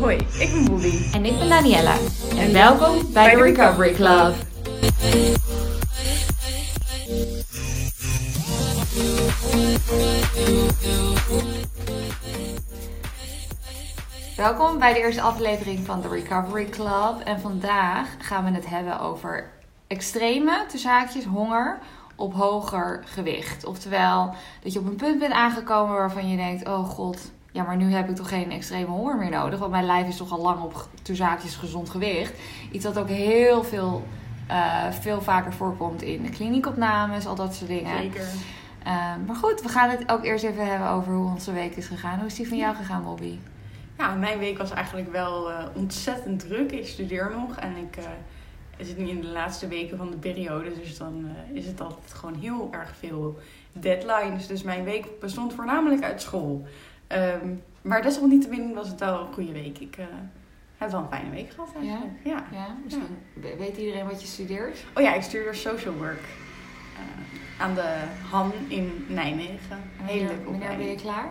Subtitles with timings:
[0.00, 0.92] Hoi, ik ben Bobby.
[1.12, 1.94] En ik ben Daniella.
[2.36, 4.34] En welkom bij de Recovery Club.
[14.36, 17.20] Welkom bij de eerste aflevering van de Recovery Club.
[17.24, 19.50] En vandaag gaan we het hebben over
[19.86, 21.78] extreme, tussen haakjes, honger
[22.16, 23.64] op hoger gewicht.
[23.64, 27.76] Oftewel, dat je op een punt bent aangekomen waarvan je denkt: oh god, ja, maar
[27.76, 29.58] nu heb ik toch geen extreme honger meer nodig.
[29.58, 32.32] Want mijn lijf is toch al lang op tussen haakjes gezond gewicht.
[32.70, 34.04] Iets dat ook heel veel,
[34.46, 38.02] eh, veel vaker voorkomt in de kliniekopnames, al dat soort dingen.
[38.02, 38.26] Zeker.
[38.86, 38.92] Uh,
[39.26, 42.18] maar goed, we gaan het ook eerst even hebben over hoe onze week is gegaan.
[42.18, 43.38] Hoe is die van jou gegaan, Bobby?
[43.98, 46.72] Ja, mijn week was eigenlijk wel uh, ontzettend druk.
[46.72, 48.04] Ik studeer nog en ik uh,
[48.78, 50.74] zit nu in de laatste weken van de periode.
[50.74, 53.38] Dus dan uh, is het altijd gewoon heel erg veel
[53.72, 54.46] deadlines.
[54.46, 56.66] Dus mijn week bestond voornamelijk uit school.
[57.42, 59.78] Um, maar desalniettemin was het wel een goede week.
[59.78, 59.96] Ik
[60.76, 62.12] heb wel een fijne week gehad eigenlijk.
[62.24, 62.30] Ja?
[62.30, 63.56] Ja, ja misschien ja.
[63.56, 64.84] weet iedereen wat je studeert?
[64.94, 66.24] Oh ja, ik studeer social work.
[67.58, 67.94] aan de
[68.30, 69.78] Han in Nijmegen.
[70.02, 71.28] Hele leuke Wanneer ben je klaar?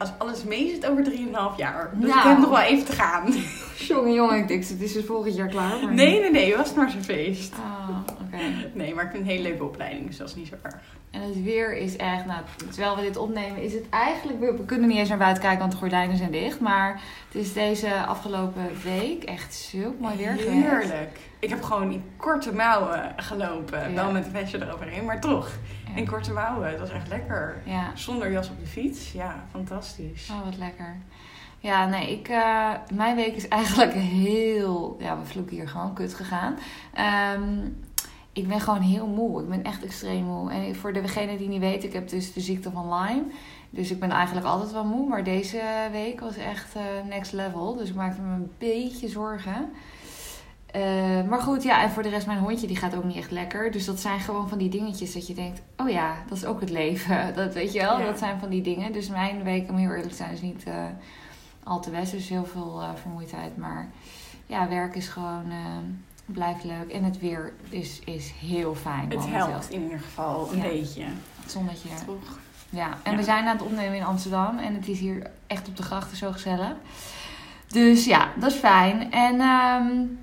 [0.00, 1.90] Als alles mee zit over 3,5 jaar.
[1.94, 2.20] Dus nou.
[2.20, 3.34] ik heb nog wel even te gaan.
[3.88, 5.82] Jongen, jongen, ik denk, het is dus volgend jaar klaar.
[5.82, 5.94] Maar...
[5.94, 7.54] Nee, nee, nee, het was maar zo'n feest.
[7.54, 8.12] Oh, oké.
[8.22, 8.70] Okay.
[8.74, 10.74] Nee, maar ik vind een hele leuke opleiding, dus dat is niet zo erg.
[11.10, 12.40] En het weer is echt, nou,
[12.70, 15.72] terwijl we dit opnemen, is het eigenlijk, we kunnen niet eens naar buiten kijken, want
[15.72, 16.60] de gordijnen zijn dicht.
[16.60, 20.68] Maar het is deze afgelopen week echt zo mooi weer geweest.
[20.68, 21.18] Heerlijk.
[21.38, 23.88] Ik heb gewoon in korte mouwen gelopen.
[23.88, 23.94] Ja.
[23.94, 25.50] Wel met een vestje eroverheen, maar toch.
[25.90, 25.96] Ja.
[25.96, 26.68] In korte mouwen.
[26.68, 27.62] Het was echt lekker.
[27.64, 27.90] Ja.
[27.94, 29.12] Zonder jas op de fiets.
[29.12, 30.30] Ja, fantastisch.
[30.30, 30.96] Oh, wat lekker.
[31.58, 33.92] Ja, nee, ik, uh, mijn week is eigenlijk
[34.24, 36.58] heel, ja, we vloeken hier gewoon kut gegaan.
[37.38, 37.76] Um,
[38.32, 39.42] ik ben gewoon heel moe.
[39.42, 40.50] Ik ben echt extreem moe.
[40.50, 43.24] En voor degene die niet weet, ik heb dus de ziekte van Lyme.
[43.70, 45.08] Dus ik ben eigenlijk altijd wel moe.
[45.08, 47.76] Maar deze week was echt uh, next level.
[47.76, 49.70] Dus ik maakte me een beetje zorgen.
[50.76, 53.30] Uh, maar goed, ja, en voor de rest, mijn hondje die gaat ook niet echt
[53.30, 53.70] lekker.
[53.70, 56.60] Dus dat zijn gewoon van die dingetjes dat je denkt: oh ja, dat is ook
[56.60, 57.34] het leven.
[57.34, 58.06] Dat weet je wel, ja.
[58.06, 58.92] dat zijn van die dingen.
[58.92, 60.74] Dus mijn week, om heel eerlijk te zijn, is niet uh,
[61.62, 62.12] al te best.
[62.12, 63.56] Dus heel veel uh, vermoeidheid.
[63.56, 63.88] Maar
[64.46, 65.44] ja, werk is gewoon,
[66.24, 66.90] blijft leuk.
[66.92, 69.10] En het weer is, is heel fijn.
[69.10, 70.62] Het helpt in ieder geval een ja.
[70.62, 71.04] beetje.
[71.40, 71.88] Het zonnetje.
[72.06, 72.38] Toch?
[72.68, 73.18] Ja, en ja.
[73.18, 74.58] we zijn aan het opnemen in Amsterdam.
[74.58, 76.74] En het is hier echt op de grachten zo gezellig.
[77.66, 79.12] Dus ja, dat is fijn.
[79.12, 79.40] En.
[79.40, 80.18] Um,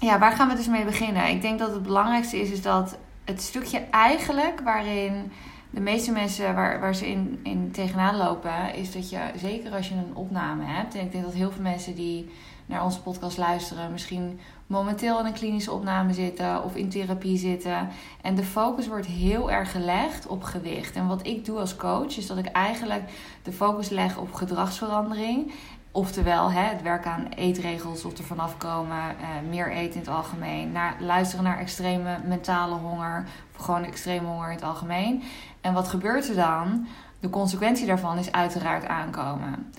[0.00, 1.28] ja, waar gaan we dus mee beginnen?
[1.28, 5.32] Ik denk dat het belangrijkste is, is dat het stukje eigenlijk waarin
[5.70, 9.88] de meeste mensen waar, waar ze in, in tegenaan lopen, is dat je, zeker als
[9.88, 12.30] je een opname hebt, en ik denk dat heel veel mensen die
[12.66, 17.88] naar onze podcast luisteren, misschien momenteel in een klinische opname zitten of in therapie zitten.
[18.22, 20.96] En de focus wordt heel erg gelegd op gewicht.
[20.96, 23.02] En wat ik doe als coach, is dat ik eigenlijk
[23.42, 25.52] de focus leg op gedragsverandering.
[25.96, 30.08] Oftewel, hè, het werken aan eetregels of er vanaf komen, uh, meer eten in het
[30.08, 35.22] algemeen, naar, luisteren naar extreme mentale honger, of gewoon extreme honger in het algemeen.
[35.60, 36.86] En wat gebeurt er dan?
[37.20, 39.72] De consequentie daarvan is uiteraard aankomen.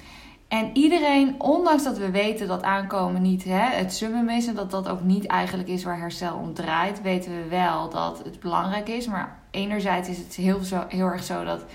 [0.47, 4.71] En iedereen, ondanks dat we weten dat aankomen niet hè, het summum is en dat
[4.71, 8.87] dat ook niet eigenlijk is waar herstel om draait, weten we wel dat het belangrijk
[8.87, 9.07] is.
[9.07, 11.65] Maar enerzijds is het heel, zo, heel erg zo dat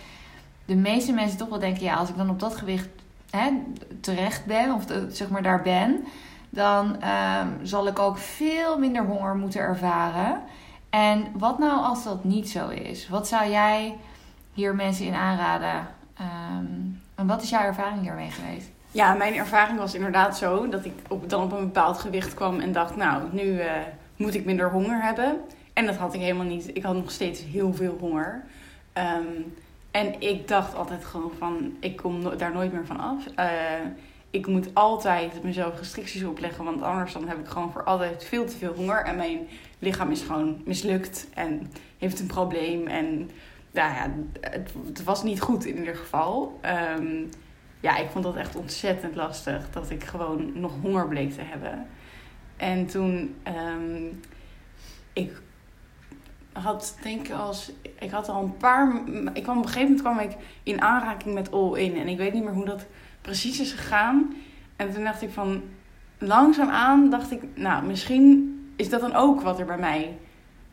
[0.64, 2.88] de meeste mensen toch wel denken: ja, als ik dan op dat gewicht
[4.00, 6.04] terecht ben of de, zeg maar daar ben,
[6.50, 10.40] dan um, zal ik ook veel minder honger moeten ervaren.
[10.90, 13.08] En wat nou als dat niet zo is?
[13.08, 13.96] Wat zou jij
[14.52, 15.88] hier mensen in aanraden?
[16.20, 18.68] Um, en wat is jouw ervaring hiermee geweest?
[18.92, 22.60] Ja, mijn ervaring was inderdaad zo dat ik op, dan op een bepaald gewicht kwam
[22.60, 23.70] en dacht, nou, nu uh,
[24.16, 25.40] moet ik minder honger hebben.
[25.72, 26.76] En dat had ik helemaal niet.
[26.76, 28.44] Ik had nog steeds heel veel honger.
[28.94, 29.54] Um,
[29.90, 33.26] en ik dacht altijd gewoon van, ik kom daar nooit meer van af.
[33.38, 33.46] Uh,
[34.30, 38.44] ik moet altijd mezelf restricties opleggen, want anders dan heb ik gewoon voor altijd veel
[38.44, 39.04] te veel honger.
[39.04, 39.48] En mijn
[39.78, 42.86] lichaam is gewoon mislukt en heeft een probleem.
[42.86, 43.30] En
[43.70, 44.10] nou ja,
[44.40, 46.60] het, het was niet goed in ieder geval.
[46.98, 47.28] Um,
[47.80, 51.86] ja, ik vond dat echt ontzettend lastig dat ik gewoon nog honger bleek te hebben.
[52.56, 54.20] En toen um,
[55.12, 55.42] ik
[56.52, 59.00] had denk ik als ik had al een paar
[59.32, 61.96] ik kwam op een gegeven moment kwam ik in aanraking met all in.
[61.96, 62.86] En ik weet niet meer hoe dat
[63.20, 64.34] precies is gegaan.
[64.76, 65.62] En toen dacht ik van
[66.18, 70.18] langzaamaan dacht ik nou misschien is dat dan ook wat er bij mij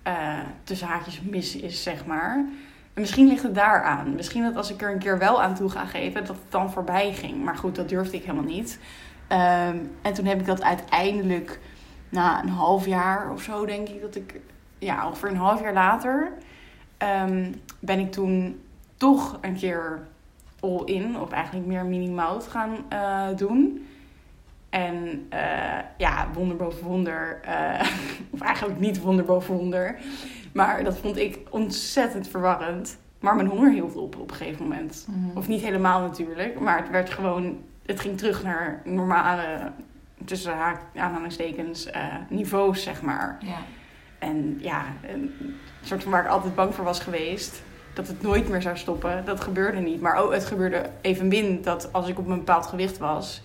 [0.07, 2.45] uh, tussen haakjes mis is zeg maar.
[2.93, 4.15] En misschien ligt het daar aan.
[4.15, 6.71] Misschien dat als ik er een keer wel aan toe ga geven dat het dan
[6.71, 7.43] voorbij ging.
[7.43, 8.79] Maar goed dat durfde ik helemaal niet.
[9.27, 11.59] Ehm, en toen heb ik dat uiteindelijk
[12.09, 14.39] na een half jaar of zo, denk ik, dat ik,
[14.79, 16.31] ja, ongeveer een half jaar later,
[16.97, 18.61] ehm, ben ik toen
[18.97, 20.07] toch een keer
[20.59, 23.87] all in, of eigenlijk meer minimaal gaan uh, doen.
[24.69, 27.81] En uh, ja, wonder boven wonder, uh,
[28.33, 29.99] of eigenlijk niet wonder boven wonder,
[30.53, 32.97] maar dat vond ik ontzettend verwarrend.
[33.19, 35.07] Maar mijn honger hield op op een gegeven moment.
[35.09, 35.37] Mhm.
[35.37, 39.71] Of niet helemaal natuurlijk, maar het werd gewoon, het ging terug naar normale,
[40.25, 41.89] tussen haak, aanhalingstekens,
[42.29, 43.37] niveaus, zeg maar.
[43.41, 43.57] Ja.
[44.19, 45.31] En ja, een
[45.83, 47.61] soort van waar ik altijd bang voor was geweest,
[47.93, 50.01] dat het nooit meer zou stoppen, dat gebeurde niet.
[50.01, 53.41] Maar ook, het gebeurde evenmin dat als ik op een bepaald gewicht was,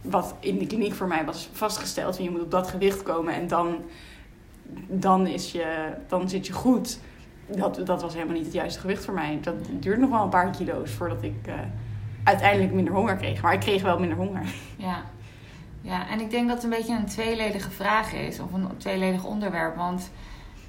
[0.00, 3.48] wat in de kliniek voor mij was vastgesteld, je moet op dat gewicht komen en
[3.48, 3.76] dan,
[4.86, 6.98] dan, is je, dan zit je goed
[7.56, 9.38] dat, dat was helemaal niet het juiste gewicht voor mij.
[9.42, 11.54] Dat duurde nog wel een paar kilo's voordat ik uh,
[12.24, 13.42] uiteindelijk minder honger kreeg.
[13.42, 14.42] Maar ik kreeg wel minder honger.
[14.76, 15.02] Ja.
[15.80, 18.40] Ja, en ik denk dat het een beetje een tweeledige vraag is.
[18.40, 19.76] Of een tweeledig onderwerp.
[19.76, 20.10] Want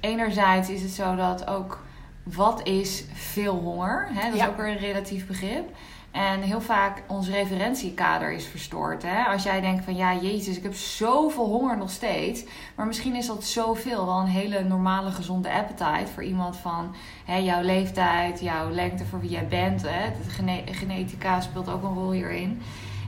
[0.00, 1.80] enerzijds is het zo dat ook...
[2.22, 4.08] Wat is veel honger?
[4.12, 4.24] Hè?
[4.24, 4.46] Dat is Ja.
[4.46, 5.70] ook weer een relatief begrip.
[6.10, 9.02] En heel vaak ons referentiekader is verstoord.
[9.02, 9.24] Hè?
[9.24, 12.44] Als jij denkt van ja, jezus, ik heb zoveel honger nog steeds.
[12.74, 14.06] Maar misschien is dat zoveel.
[14.06, 16.94] Wel een hele normale, gezonde appetite voor iemand van
[17.24, 19.82] hè, jouw leeftijd, jouw lengte voor wie jij bent.
[19.86, 20.10] Hè?
[20.24, 22.62] De gene- genetica speelt ook een rol hierin.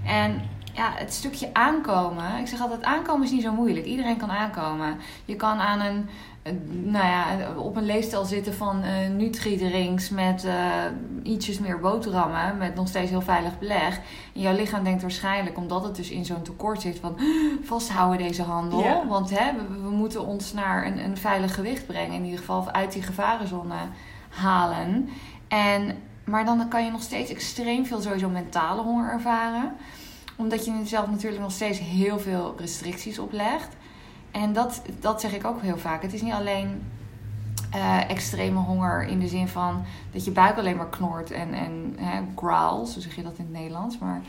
[0.07, 0.43] En
[0.75, 2.39] ja, het stukje aankomen.
[2.39, 3.87] Ik zeg altijd, aankomen is niet zo moeilijk.
[3.87, 4.97] Iedereen kan aankomen.
[5.25, 6.09] Je kan aan een,
[6.91, 7.27] nou ja,
[7.57, 10.85] op een leefstijl zitten van eh Nutri-drinks met eh,
[11.23, 12.59] ietsjes meer boterhammen.
[12.59, 14.01] Met nog steeds heel veilig beleg.
[14.35, 17.19] En jouw lichaam denkt waarschijnlijk, omdat het dus in zo'n tekort zit, van
[17.63, 19.07] vasthouden deze handel.
[19.09, 22.15] Want hè, we, we moeten ons naar een, een veilig gewicht brengen.
[22.15, 23.79] In ieder geval uit die gevarenzone
[24.29, 25.09] halen.
[25.49, 29.73] En, maar dan kan je nog steeds extreem veel sowieso mentale honger ervaren
[30.37, 33.77] omdat je jezelf natuurlijk nog steeds heel veel restricties oplegt.
[34.31, 36.03] En dat, dat zeg ik ook heel vaak.
[36.03, 36.83] Het is niet alleen
[37.71, 41.95] eh, extreme honger in de zin van dat je buik alleen maar knort en, en
[41.97, 43.99] hè, growls, zo zeg je dat in het Nederlands.
[43.99, 44.21] Maar,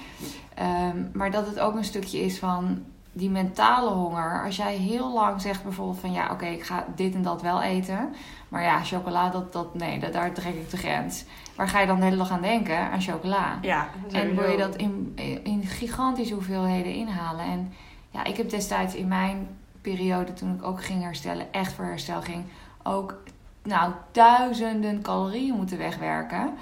[0.54, 2.84] ehm, maar dat het ook een stukje is van
[3.16, 4.44] die mentale honger.
[4.46, 7.62] Als jij heel lang zegt bijvoorbeeld van ja, oké, ik ga dit en dat wel
[7.62, 8.16] eten.
[8.50, 11.24] Maar ja, chocola, dat, dat, nee, dat, daar trek ik de grens.
[11.56, 12.78] Waar ga je dan de hele dag aan denken?
[12.78, 13.58] Aan chocola.
[13.62, 15.14] Ja, En wil je dat in,
[15.44, 17.46] in gigantische hoeveelheden inhalen.
[17.46, 17.74] En
[18.10, 19.48] ja, ik heb destijds in mijn
[19.82, 22.44] periode, toen ik ook ging herstellen, echt voor herstel ging,
[22.84, 23.24] ook
[23.64, 26.54] nou, duizenden calorieën moeten wegwerken.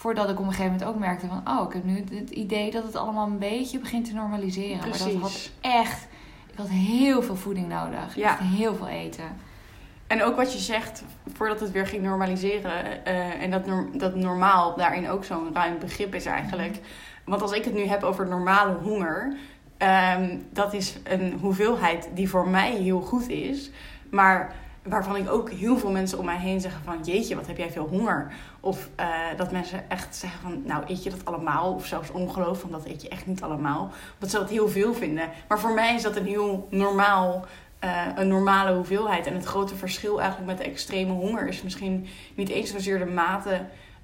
[0.00, 2.70] Voordat ik op een gegeven moment ook merkte van, oh, ik heb nu het idee
[2.70, 4.78] dat het allemaal een beetje begint te normaliseren.
[4.78, 5.52] Maar dat had Precies.
[5.60, 6.06] echt,
[6.52, 8.14] ik had heel veel voeding nodig.
[8.16, 8.30] Ja.
[8.30, 9.24] Echt heel veel eten.
[10.06, 11.02] En ook wat je zegt,
[11.34, 13.04] voordat het weer ging normaliseren.
[13.04, 16.78] eh, en dat, dat normaal daarin ook zo'n ruim begrip is eigenlijk.
[17.24, 19.36] Want als ik het nu heb over normale honger.
[19.76, 23.70] ehm, dat is een hoeveelheid die voor mij heel goed is.
[24.10, 24.54] Maar
[24.88, 27.02] waarvan ik ook heel veel mensen om mij heen zeggen van...
[27.02, 28.32] Jeetje, wat heb jij veel honger.
[28.60, 30.62] Of eh, dat mensen echt zeggen van...
[30.64, 31.74] Nou, eet je dat allemaal?
[31.74, 33.90] Of zelfs ongeloof van dat eet je echt niet allemaal.
[34.18, 35.28] Dat ze dat heel veel vinden.
[35.48, 37.46] Maar voor mij is dat een heel normaal
[37.78, 39.26] eh, een normale hoeveelheid.
[39.26, 43.06] En het grote verschil eigenlijk met de extreme honger is misschien niet eens zozeer de
[43.06, 43.60] mate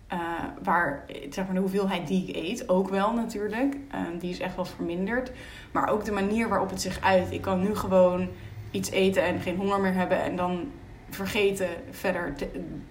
[0.06, 0.18] eh,
[0.62, 2.68] waar, zeg maar, de hoeveelheid die ik eet.
[2.68, 3.76] Ook wel natuurlijk.
[3.90, 5.30] Eh, die is echt wel verminderd.
[5.72, 7.32] Maar ook de manier waarop het zich uit.
[7.32, 8.28] Ik kan nu gewoon
[8.74, 10.22] iets eten en geen honger meer hebben.
[10.22, 10.70] En dan
[11.10, 12.34] vergeten verder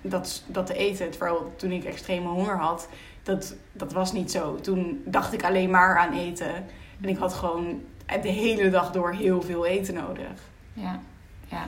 [0.01, 1.11] dat, dat te eten.
[1.11, 2.89] Terwijl toen ik extreme honger had,
[3.23, 4.55] dat, dat was niet zo.
[4.55, 6.55] Toen dacht ik alleen maar aan eten.
[7.01, 7.81] En ik had gewoon
[8.21, 10.31] de hele dag door heel veel eten nodig.
[10.73, 10.99] Ja,
[11.47, 11.65] ja.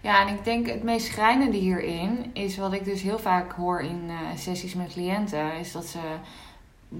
[0.00, 3.80] Ja, en ik denk het meest schrijnende hierin is wat ik dus heel vaak hoor
[3.80, 5.98] in eh, sessies met cliënten, is dat ze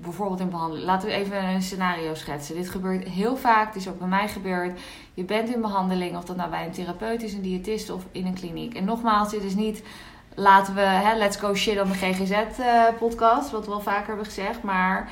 [0.00, 0.86] bijvoorbeeld in behandeling.
[0.86, 2.54] Laten we even een scenario schetsen.
[2.54, 4.80] Dit gebeurt heel vaak, het is ook bij mij gebeurd.
[5.14, 8.26] Je bent in behandeling, of dat nou bij een therapeut is, een diëtist of in
[8.26, 8.74] een kliniek.
[8.74, 9.82] En nogmaals, dit is niet
[10.34, 14.62] laten we, hè, let's go shit on de GGZ-podcast, wat we wel vaker hebben gezegd,
[14.62, 15.10] maar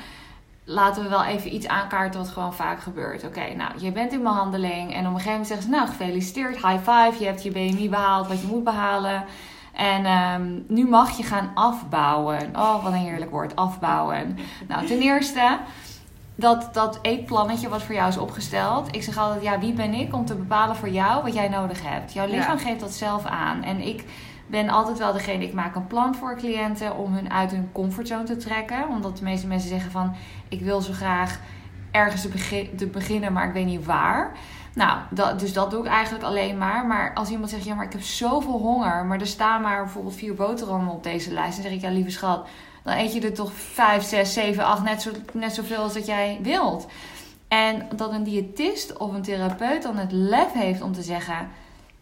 [0.63, 3.23] laten we wel even iets aankaarten wat gewoon vaak gebeurt.
[3.23, 6.55] Oké, nou, je bent in behandeling en op een gegeven moment zeggen ze, nou, gefeliciteerd,
[6.55, 9.25] high five, je hebt je BMI behaald wat je moet behalen.
[9.73, 12.49] En ehm, nu mag je gaan afbouwen.
[12.55, 14.37] Oh, wat een heerlijk woord, afbouwen.
[14.67, 15.57] Nou, ten eerste,
[16.35, 18.95] dat, dat eetplannetje wat voor jou is opgesteld.
[18.95, 21.81] Ik zeg altijd, ja, wie ben ik om te bepalen voor jou wat jij nodig
[21.89, 22.13] hebt?
[22.13, 22.63] Jouw lichaam Ja.
[22.63, 23.63] geeft dat zelf aan.
[23.63, 24.03] En ik
[24.47, 28.23] ben altijd wel degene, ik maak een plan voor cliënten om hun uit hun comfortzone
[28.23, 28.87] te trekken.
[28.89, 30.15] Omdat de meeste mensen zeggen van,
[30.49, 31.39] ik wil zo graag
[31.91, 34.31] ergens te, begin- te beginnen, maar ik weet niet waar.
[34.73, 36.85] Nou, dat, dus dat doe ik eigenlijk alleen maar.
[36.87, 40.15] Maar als iemand zegt, ja, maar ik heb zoveel honger, maar er staan maar bijvoorbeeld
[40.15, 42.47] vier boterhammen op deze lijst, dan zeg ik, ja, lieve schat,
[42.83, 46.05] dan eet je er toch vijf, zes, zeven, acht, net, zo, net zoveel als dat
[46.05, 46.87] jij wilt.
[47.47, 51.35] En dat een diëtist of een therapeut dan het lef heeft om te zeggen...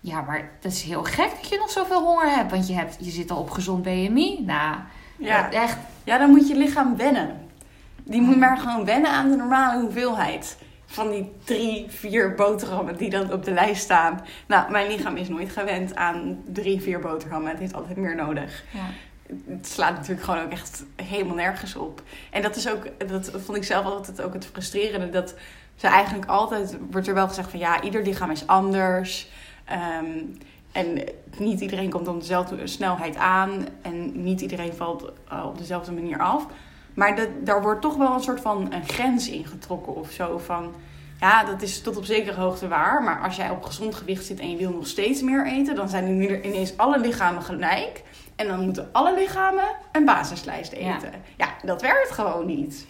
[0.04, 2.52] Ja, maar dat is heel gek dat je nog zoveel honger hebt.
[2.52, 4.44] Want je, hebt, je zit al op gezond BMI.
[4.46, 4.76] Nou,
[5.18, 5.52] Ja.
[5.52, 5.78] echt.
[6.04, 7.48] ja, dan moet je lichaam wennen.
[8.04, 10.58] Die moet maar gewoon wennen aan de normale hoeveelheid.
[10.92, 14.22] Van die drie, vier boterhammen die dan op de lijst staan.
[14.48, 17.50] Nou, mijn lichaam is nooit gewend aan drie, vier boterhammen.
[17.50, 18.64] Het heeft altijd meer nodig.
[18.72, 18.86] Ja.
[19.54, 22.02] het slaat natuurlijk gewoon ook echt helemaal nergens op.
[22.30, 25.10] En dat is ook, dat vond ik zelf altijd ook het frustrerende.
[25.10, 25.36] Dat
[25.76, 29.30] ze eigenlijk altijd, wordt er wel gezegd van ja, ieder lichaam is anders.
[29.66, 30.18] Ehm,
[30.72, 31.04] en
[31.38, 33.68] niet iedereen komt op dezelfde snelheid aan.
[33.82, 36.46] En niet iedereen valt eh, op dezelfde manier af.
[36.94, 40.38] Maar dat, daar wordt toch wel een soort van een grens in getrokken of zo.
[40.38, 40.74] Van
[41.20, 43.04] ja, dat is tot op zekere hoogte waar.
[43.04, 45.90] Maar als jij op gezond gewicht zit en je wil nog steeds meer eten, dan
[45.90, 48.04] zijn nu ineens alle lichamen gelijk.
[48.36, 50.96] En dan moeten alle lichamen een basislijst Ja.
[50.96, 51.12] eten.
[51.38, 52.86] Ja, dat werkt gewoon niet.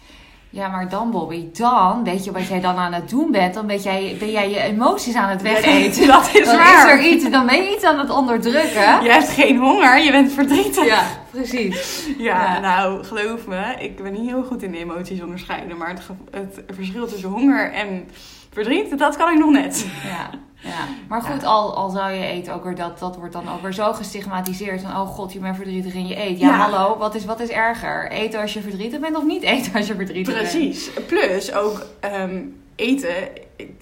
[0.53, 3.53] Ja, maar dan Bobby, dan weet je wat jij dan aan het doen bent.
[3.53, 6.07] Dan ben jij, ben jij je emoties aan het wegeten.
[6.15, 6.85] dat is dan waar.
[6.87, 9.03] is er iets, dan ben je iets aan het onderdrukken.
[9.03, 10.85] Je hebt geen honger, je bent verdrietig.
[10.85, 12.05] Ja, precies.
[12.17, 12.59] Ja, Ja.
[12.59, 15.77] nou, geloof me, ik ben niet heel goed in de emoties onderscheiden.
[15.77, 18.07] Maar het, het verschil tussen honger en
[18.53, 19.85] verdriet, dat kan ik nog net.
[20.03, 20.29] Ja,
[20.71, 20.87] ja.
[21.07, 23.73] Maar goed, al, al zou je eten ook weer dat, dat wordt dan ook weer
[23.73, 24.81] zo gestigmatiseerd.
[24.81, 26.39] Van, oh god, je bent verdrietig en je eet.
[26.39, 26.57] Ja, Ja.
[26.57, 28.11] hallo, wat is, wat is erger?
[28.11, 30.49] Eten als je verdrietig bent of niet eten als je verdrietig bent?
[30.49, 30.89] Precies.
[31.07, 32.39] Plus ook ehm,
[32.75, 33.13] eten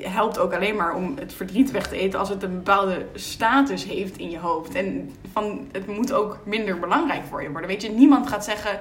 [0.01, 3.83] helpt ook alleen maar om het verdriet weg te eten als het een bepaalde status
[3.85, 4.75] heeft in je hoofd.
[4.75, 7.69] En van, het moet ook minder belangrijk voor je worden.
[7.69, 8.79] Weet je, niemand gaat zeggen.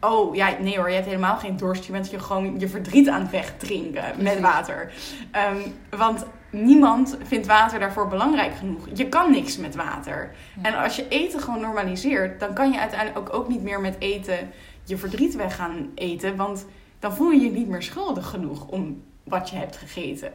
[0.00, 1.84] Oh ja, nee hoor, je hebt helemaal geen dorst.
[1.84, 4.92] Je bent je gewoon je verdriet aan het wegdrinken met water.
[5.30, 5.56] Ehm,
[5.90, 8.88] want niemand vindt water daarvoor belangrijk genoeg.
[8.94, 10.34] Je kan niks met water.
[10.62, 10.68] Ja.
[10.68, 13.96] En als je eten gewoon normaliseert, dan kan je uiteindelijk ook, ook niet meer met
[13.98, 14.50] eten
[14.84, 16.36] je verdriet weg gaan eten.
[16.36, 16.66] Want
[16.98, 20.32] dan voel je je niet meer schuldig genoeg om wat je hebt gegeten.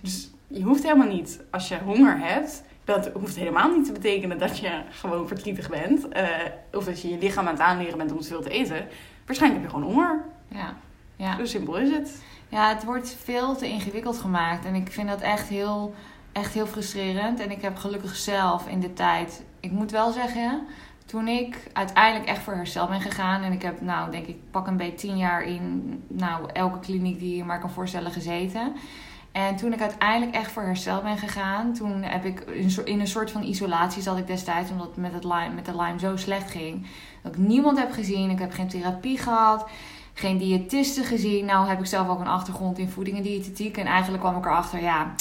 [0.00, 4.38] Dus je hoeft helemaal niet, als je honger hebt, dat hoeft helemaal niet te betekenen
[4.38, 6.08] dat je gewoon verdrietig bent.
[6.08, 6.28] eh,
[6.72, 8.86] of dat je je lichaam aan het aanleren bent om te veel te eten.
[9.26, 10.24] Waarschijnlijk heb je gewoon honger.
[10.48, 10.76] Ja,
[11.16, 11.36] ja.
[11.36, 12.22] Zo simpel is het.
[12.50, 14.64] Ja, het wordt veel te ingewikkeld gemaakt.
[14.64, 15.94] En ik vind dat echt heel,
[16.32, 17.40] echt heel frustrerend.
[17.40, 19.42] En ik heb gelukkig zelf in de tijd...
[19.60, 20.66] Ik moet wel zeggen,
[21.06, 23.42] toen ik uiteindelijk echt voor herstel ben gegaan...
[23.42, 26.02] en ik heb, nou, denk ik, pak een beetje tien jaar in...
[26.08, 28.72] nou, elke kliniek die je maar kan voorstellen gezeten...
[29.32, 32.40] En toen ik uiteindelijk echt voor herstel ben gegaan, toen heb ik
[32.84, 35.76] in een soort van isolatie zat ik destijds, omdat het met, het Lyme, met de
[35.76, 36.86] Lyme zo slecht ging.
[37.22, 39.68] Dat ik niemand heb gezien, ik heb geen therapie gehad,
[40.20, 41.44] geen diëtisten gezien.
[41.44, 43.76] Nou heb ik zelf ook een achtergrond in voeding en diëtetiek.
[43.76, 45.14] En eigenlijk kwam ik erachter, ja,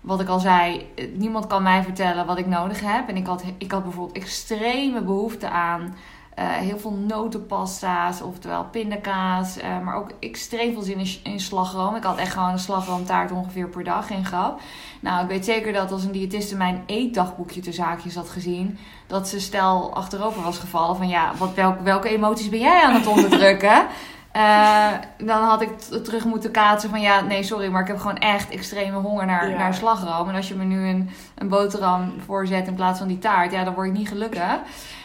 [0.00, 3.08] wat ik al zei, eh, niemand kan mij vertellen wat ik nodig heb.
[3.08, 5.94] En ik had, ik had bijvoorbeeld extreme behoefte aan
[6.34, 9.56] eh, heel veel notenpasta's, oftewel pindakaas.
[9.56, 11.96] eh, maar ook extreem veel zin in, in slagroom.
[11.96, 14.60] Ik had echt gewoon een slagroomtaart ongeveer per dag, geen grap.
[15.00, 18.78] Nou, ik weet zeker dat als een diëtiste mijn eetdagboekje te zaakjes had gezien...
[19.06, 21.08] dat ze stel achterover was gevallen van...
[21.08, 23.86] ja, wat, welke, welke emoties ben jij aan het onderdrukken?
[24.32, 28.18] Eh, dan had ik terug moeten kaatsen van ja, nee, sorry, maar ik heb gewoon
[28.18, 29.56] echt extreme honger naar, Ja.
[29.58, 30.28] naar slagroom.
[30.28, 33.64] En als je me nu een, een boterham voorzet in plaats van die taart, ja,
[33.64, 34.58] dan word ik niet gelukkig.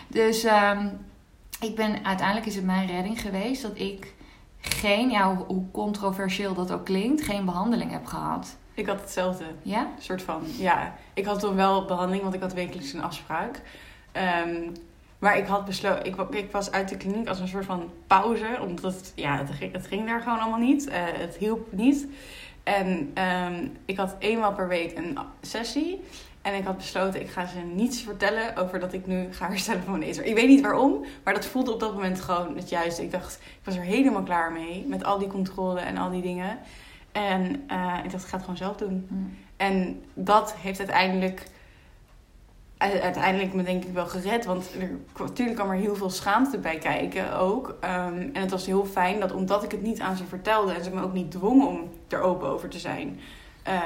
[0.07, 0.87] Dus ehm,
[1.59, 4.13] ik ben, uiteindelijk is het mijn redding geweest dat ik
[4.61, 8.55] geen, ja, hoe, hoe controversieel dat ook klinkt, geen behandeling heb gehad.
[8.73, 9.43] Ik had hetzelfde.
[9.61, 9.87] Ja?
[9.99, 10.93] Soort van, ja.
[11.13, 13.61] Ik had toen wel behandeling, want ik had wekelijks een afspraak.
[14.11, 14.61] Ehm,
[15.19, 18.57] maar ik had besloten, ik, ik was uit de kliniek als een soort van pauze.
[18.61, 20.87] Omdat het, ja, het, ging- het ging daar gewoon allemaal niet.
[20.87, 22.07] Eh, het hielp niet.
[22.63, 26.01] En ehm, ik had eenmaal per week een sessie.
[26.41, 29.83] En ik had besloten, ik ga ze niets vertellen over dat ik nu ga herstellen
[29.83, 30.25] van mijn.
[30.25, 33.03] Ik weet niet waarom, maar dat voelde op dat moment gewoon het juiste.
[33.03, 34.85] Ik dacht, ik was er helemaal klaar mee.
[34.87, 36.57] Met al die controle en al die dingen.
[37.11, 39.05] En eh, ik dacht, ik ga het gewoon zelf doen.
[39.09, 39.15] Hm.
[39.57, 41.43] En dat heeft uiteindelijk,
[42.77, 44.45] uiteindelijk me denk ik wel gered.
[44.45, 47.77] Want er, natuurlijk kwam er heel veel schaamte bij kijken ook.
[47.79, 50.71] Ehm, en het was heel fijn dat omdat ik het niet aan ze vertelde...
[50.73, 53.19] en ze me ook niet dwongen om er open over te zijn...
[53.63, 53.81] eh,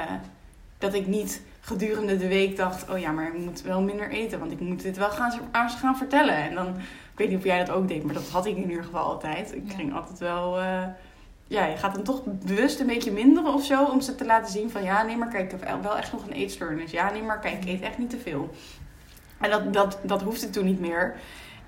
[0.78, 2.90] dat ik niet gedurende de week dacht...
[2.90, 4.38] oh ja, maar ik moet wel minder eten...
[4.38, 6.34] want ik moet dit wel gaan, aan ze gaan vertellen.
[6.36, 6.66] En dan,
[7.12, 8.04] ik weet niet of jij dat ook deed...
[8.04, 9.54] maar dat had ik in ieder geval altijd.
[9.54, 9.74] Ik Ja.
[9.74, 10.58] ging altijd wel...
[10.60, 10.82] eh,
[11.46, 14.52] ja, je gaat dan toch bewust een beetje minderen of zo om ze te laten
[14.52, 16.90] zien van ja, nee, maar kijk, ik heb wel echt nog een eetstoornis.
[16.90, 18.50] Ja, nee, maar kijk, ik eet echt niet te veel.
[19.42, 21.14] En dat, dat, dat hoefde toen niet meer.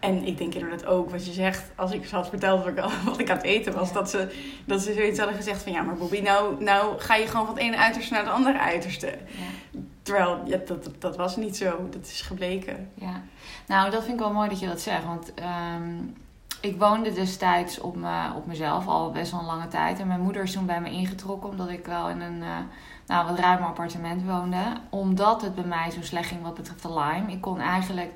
[0.00, 2.84] En ik denk inderdaad ook wat je zegt, als ik ze had verteld wat ik,
[3.10, 3.94] wat ik aan het eten was, Ja.
[3.94, 7.26] dat, ze, dat ze zoiets hadden gezegd van ja, maar Bobby, nou, nou ga je
[7.26, 9.06] gewoon van het ene uiterste naar het andere uiterste.
[9.06, 9.80] Ja.
[10.02, 11.88] Terwijl, ja, dat, dat, dat was niet zo.
[11.90, 12.90] Dat is gebleken.
[12.94, 13.22] Ja,
[13.66, 15.04] nou dat vind ik wel mooi dat je dat zegt.
[15.04, 15.92] Want ehm,
[16.60, 20.00] ik woonde destijds op, me, op mezelf al best wel een lange tijd.
[20.00, 22.56] En mijn moeder is toen bij me ingetrokken, omdat ik wel in een uh,
[23.06, 24.62] nou, wat ruimer appartement woonde.
[24.90, 27.32] Omdat het bij mij zo slecht ging wat betreft de Lyme.
[27.32, 28.12] Ik kon eigenlijk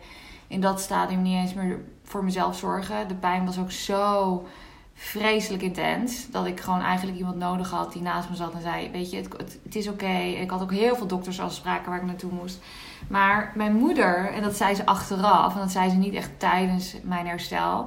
[0.47, 3.09] in dat stadium niet eens meer voor mezelf zorgen.
[3.09, 4.47] De pijn was ook zo
[4.95, 6.31] vreselijk intens.
[6.31, 9.17] Dat ik gewoon eigenlijk iemand nodig had die naast me zat en zei: Weet je,
[9.17, 10.17] het, het, is oké.
[10.17, 12.59] Ik had ook heel veel doktersafspraken waar ik naartoe moest.
[13.09, 16.97] Maar mijn moeder, en dat zei ze achteraf, en dat zei ze niet echt tijdens
[17.03, 17.87] mijn herstel,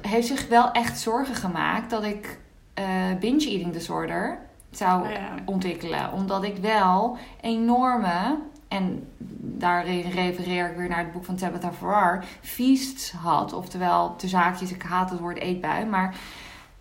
[0.00, 2.38] heeft zich wel echt zorgen gemaakt dat ik
[2.78, 2.84] uh,
[3.20, 4.47] binge eating disorder
[4.78, 6.12] zou oh ontwikkelen.
[6.12, 9.08] Omdat ik wel enorme, en
[9.40, 13.52] daarin refereer ik weer naar het boek van Tabitha Farrar, feasts had.
[13.52, 16.16] Oftewel, de zaakjes, ik haat het woord eetbui, maar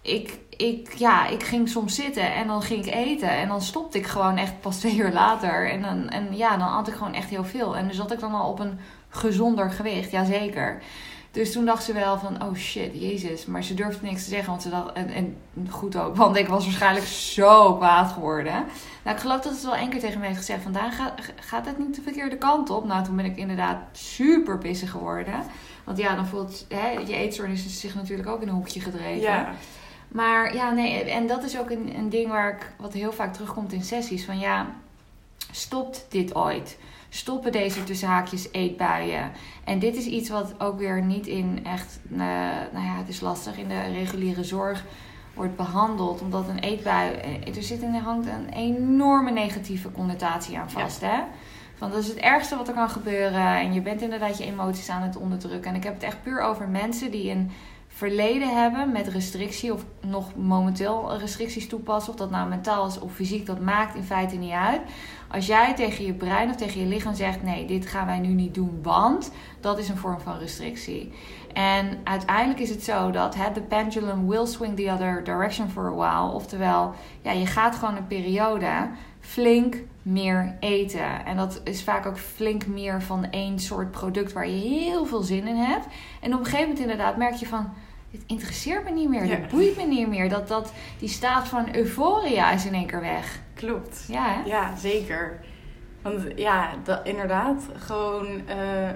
[0.01, 3.29] ik, ik, ja, ik ging soms zitten en dan ging ik eten.
[3.29, 5.71] En dan stopte ik gewoon echt pas twee uur later.
[5.71, 7.77] En, dan, en ja, dan had ik gewoon echt heel veel.
[7.77, 10.81] En dus zat ik dan al op een gezonder gewicht, jazeker.
[11.31, 13.45] Dus toen dacht ze wel van, oh shit, jezus.
[13.45, 15.37] Maar ze durfde niks te zeggen, want ze dacht, en, en
[15.69, 18.65] goed ook, want ik was waarschijnlijk zo kwaad geworden.
[19.03, 21.65] Nou, ik geloof dat het wel één keer tegen me heeft gezegd, vandaag gaat, gaat
[21.65, 22.85] het niet de verkeerde kant op.
[22.85, 25.43] Nou, toen ben ik inderdaad super pissig geworden.
[25.83, 29.21] Want ja, dan voelt hè, je eetstoornis zich natuurlijk ook in een hoekje gedreven.
[29.21, 29.53] Ja.
[30.07, 33.33] Maar ja, nee, en dat is ook een, een ding waar ik, wat heel vaak
[33.33, 34.25] terugkomt in sessies.
[34.25, 34.67] Van ja,
[35.51, 36.77] stopt dit ooit?
[37.09, 39.31] Stoppen deze tussen haakjes eetbuien?
[39.63, 42.17] En dit is iets wat ook weer niet in echt, uh,
[42.71, 44.83] nou ja, het is lastig, in de reguliere zorg
[45.33, 46.21] wordt behandeld.
[46.21, 51.01] Omdat een eetbui, eh, er zit in hangt een enorme negatieve connotatie aan vast.
[51.01, 51.19] Hè?
[51.75, 53.57] Van dat is het ergste wat er kan gebeuren.
[53.57, 55.71] En je bent inderdaad je emoties aan het onderdrukken.
[55.71, 57.51] En ik heb het echt puur over mensen die een
[57.87, 63.13] verleden hebben met restrictie of nog momenteel restricties toepassen, of dat nou mentaal is of
[63.13, 64.81] fysiek, dat maakt in feite niet uit.
[65.31, 68.27] Als jij tegen je brein of tegen je lichaam zegt: nee, dit gaan wij nu
[68.27, 71.11] niet doen, want dat is een vorm van restrictie.
[71.53, 75.95] En uiteindelijk is het zo dat the pendulum will swing the other direction for a
[75.95, 76.33] while.
[76.33, 81.25] Oftewel, ja, je gaat gewoon een periode flink meer eten.
[81.25, 85.21] En dat is vaak ook flink meer van één soort product waar je heel veel
[85.21, 85.85] zin in hebt.
[86.21, 87.73] En op een gegeven moment inderdaad merk je van
[88.11, 89.35] dit interesseert me niet meer, ja.
[89.35, 90.29] dit boeit me niet meer.
[90.29, 93.39] Dat, dat, die staat van euforia is in één keer weg.
[93.53, 94.05] Klopt.
[94.07, 94.49] Ja, hè?
[94.49, 95.39] ja zeker.
[96.01, 98.25] Want ja, dat, inderdaad, gewoon...
[98.27, 98.89] Uh,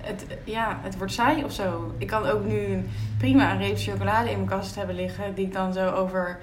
[0.00, 1.94] het, ja, het wordt saai of zo.
[1.98, 2.84] Ik kan ook nu
[3.18, 5.34] prima een reep chocolade in mijn kast hebben liggen...
[5.34, 6.38] die ik dan zo over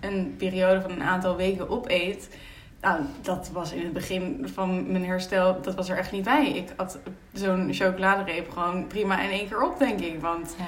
[0.00, 2.36] een periode van een aantal weken opeet...
[2.80, 6.48] Nou, dat was in het begin van mijn herstel, dat was er echt niet bij.
[6.48, 6.98] Ik had
[7.32, 10.20] zo'n chocoladereep gewoon prima in één keer op, denk ik.
[10.20, 10.64] Want ja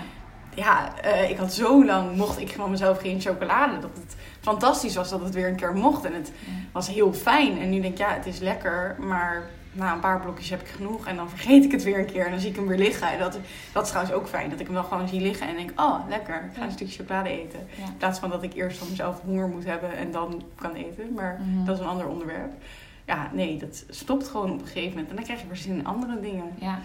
[0.59, 3.79] ja, uh, ik had zo lang, mocht ik van mezelf geen chocolade.
[3.79, 6.05] Dat het fantastisch was dat het weer een keer mocht.
[6.05, 6.33] En het
[6.73, 7.59] was heel fijn.
[7.59, 8.97] En nu denk ik, ja, het is lekker.
[8.99, 9.43] Maar
[9.73, 11.07] na een paar blokjes heb ik genoeg.
[11.07, 12.25] En dan vergeet ik het weer een keer.
[12.25, 13.13] En dan zie ik hem weer liggen.
[13.13, 13.39] En dat,
[13.73, 14.51] dat is trouwens ook fijn.
[14.51, 15.49] Dat ik hem dan gewoon zie liggen.
[15.49, 16.45] En denk, oh, lekker.
[16.45, 17.61] Ik ga een stukje chocolade eten.
[17.77, 19.97] In plaats van dat ik eerst van mezelf honger moet hebben.
[19.97, 21.13] En dan kan eten.
[21.15, 21.65] Maar mhm.
[21.65, 22.53] dat is een ander onderwerp.
[23.07, 25.09] Ja, nee, dat stopt gewoon op een gegeven moment.
[25.09, 26.55] En dan krijg je weer zin in andere dingen.
[26.59, 26.79] Ja,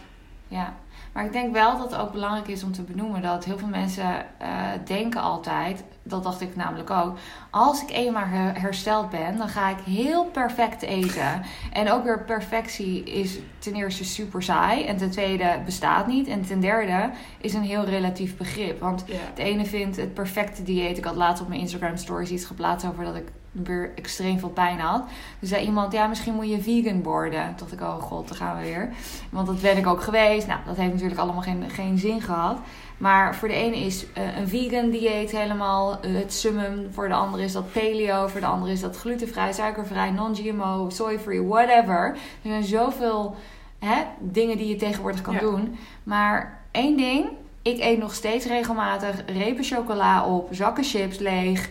[0.48, 0.74] ja.
[1.14, 3.68] Maar ik denk wel dat het ook belangrijk is om te benoemen dat heel veel
[3.68, 4.48] mensen uh,
[4.86, 7.18] denken altijd, dat dacht ik namelijk ook,
[7.50, 11.42] als ik eenmaal hersteld ben, dan ga ik heel perfect eten.
[11.72, 16.28] En ook weer perfectie is ten eerste super saai en ten tweede bestaat niet.
[16.28, 17.10] En ten derde
[17.42, 18.80] is een heel relatief begrip.
[18.80, 20.98] Want de ene vindt het perfecte dieet.
[20.98, 24.50] Ik had laatst op mijn Instagram stories iets geplaatst over dat ik weer extreem veel
[24.50, 25.04] pijn had.
[25.40, 27.46] Dus zei iemand, ja, misschien moet je vegan worden.
[27.46, 28.90] Toen dacht ik, oh god, daar gaan we weer.
[29.30, 30.48] Want dat ben ik ook geweest.
[30.48, 32.58] Nou, dat heeft natuurlijk allemaal geen, geen zin gehad.
[32.98, 36.88] Maar voor de ene is uh, een vegan dieet helemaal uh, het summum.
[36.92, 38.28] Voor de andere is dat paleo.
[38.28, 42.12] Voor de andere is dat glutenvrij, suikervrij, non-GMO, soy-free, whatever.
[42.12, 43.36] Er zijn zoveel
[43.80, 45.78] hè, dingen die je tegenwoordig kan doen.
[46.04, 47.30] Maar één ding,
[47.64, 51.70] ik eet nog steeds regelmatig repen chocola op, zakken chips leeg,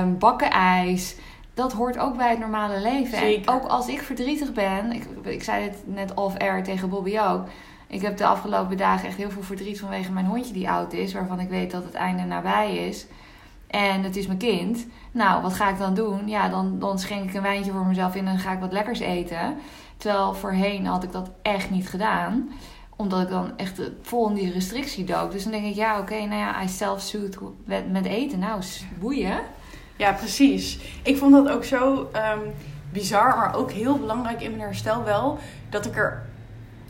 [0.00, 1.16] um, bakken ijs.
[1.54, 3.18] Dat hoort ook bij het normale leven.
[3.18, 7.46] En ook als ik verdrietig ben, ik, ik zei het net off-air tegen Bobby ook.
[7.86, 11.12] Ik heb de afgelopen dagen echt heel veel verdriet vanwege mijn hondje die oud is,
[11.12, 13.06] waarvan ik weet dat het einde nabij is.
[13.66, 14.86] En het is mijn kind.
[15.12, 16.28] Nou, wat ga ik dan doen?
[16.28, 18.72] Ja, dan, dan schenk ik een wijntje voor mezelf in en dan ga ik wat
[18.72, 19.56] lekkers eten.
[19.96, 22.50] Terwijl voorheen had ik dat echt niet gedaan
[23.00, 25.32] omdat ik dan echt vol in die restrictie dook.
[25.32, 28.38] Dus dan denk ik, ja, oké, nou ja, I self-soothe met, met eten.
[28.38, 28.62] Nou,
[28.98, 29.40] boeien.
[29.96, 30.78] Ja, precies.
[31.02, 32.52] Ik vond dat ook zo um,
[32.92, 35.38] bizar, maar ook heel belangrijk in mijn herstel wel.
[35.68, 36.22] Dat ik er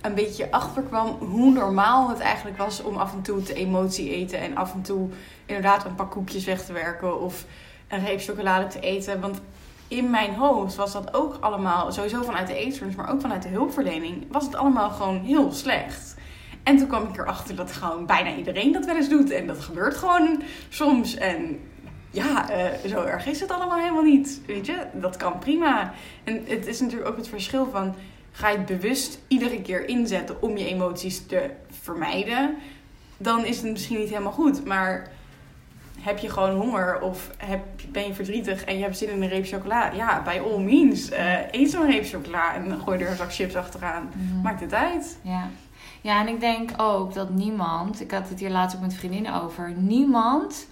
[0.01, 4.11] een beetje achter kwam hoe normaal het eigenlijk was om af en toe te emotie
[4.11, 4.39] eten.
[4.39, 5.09] En af en toe
[5.47, 7.45] inderdaad een pak koekjes weg te werken of
[7.89, 9.21] een reep chocolade te eten.
[9.21, 9.41] Want
[9.91, 13.49] in mijn hoofd was dat ook allemaal, sowieso vanuit de eetstoornis, maar ook vanuit de
[13.49, 16.17] hulpverlening, was het allemaal gewoon heel slecht.
[16.63, 19.31] En toen kwam ik erachter dat gewoon bijna iedereen dat wel eens doet.
[19.31, 21.15] En dat gebeurt gewoon soms.
[21.15, 21.61] En
[22.11, 24.41] ja, eh, zo erg is het allemaal helemaal niet.
[24.47, 25.93] Weet je, dat kan prima.
[26.25, 27.95] En het is natuurlijk ook het verschil van...
[28.33, 31.51] ga je het bewust iedere keer inzetten om je emoties te
[31.81, 32.57] vermijden...
[33.17, 34.65] dan is het misschien niet helemaal goed.
[34.65, 35.11] Maar
[36.01, 39.29] heb je gewoon honger of heb, ben je verdrietig en je hebt zin in een
[39.29, 39.93] reep chocola?
[39.93, 41.09] Ja, bij all means.
[41.11, 44.11] eh, eet zo'n reep chocola en gooi er een zak chips achteraan.
[44.15, 44.41] Mhm.
[44.41, 45.19] Maakt het uit.
[45.23, 45.49] Ja.
[46.01, 49.43] ja, en ik denk ook dat niemand, ik had het hier laatst ook met vriendinnen
[49.43, 50.67] over, niemand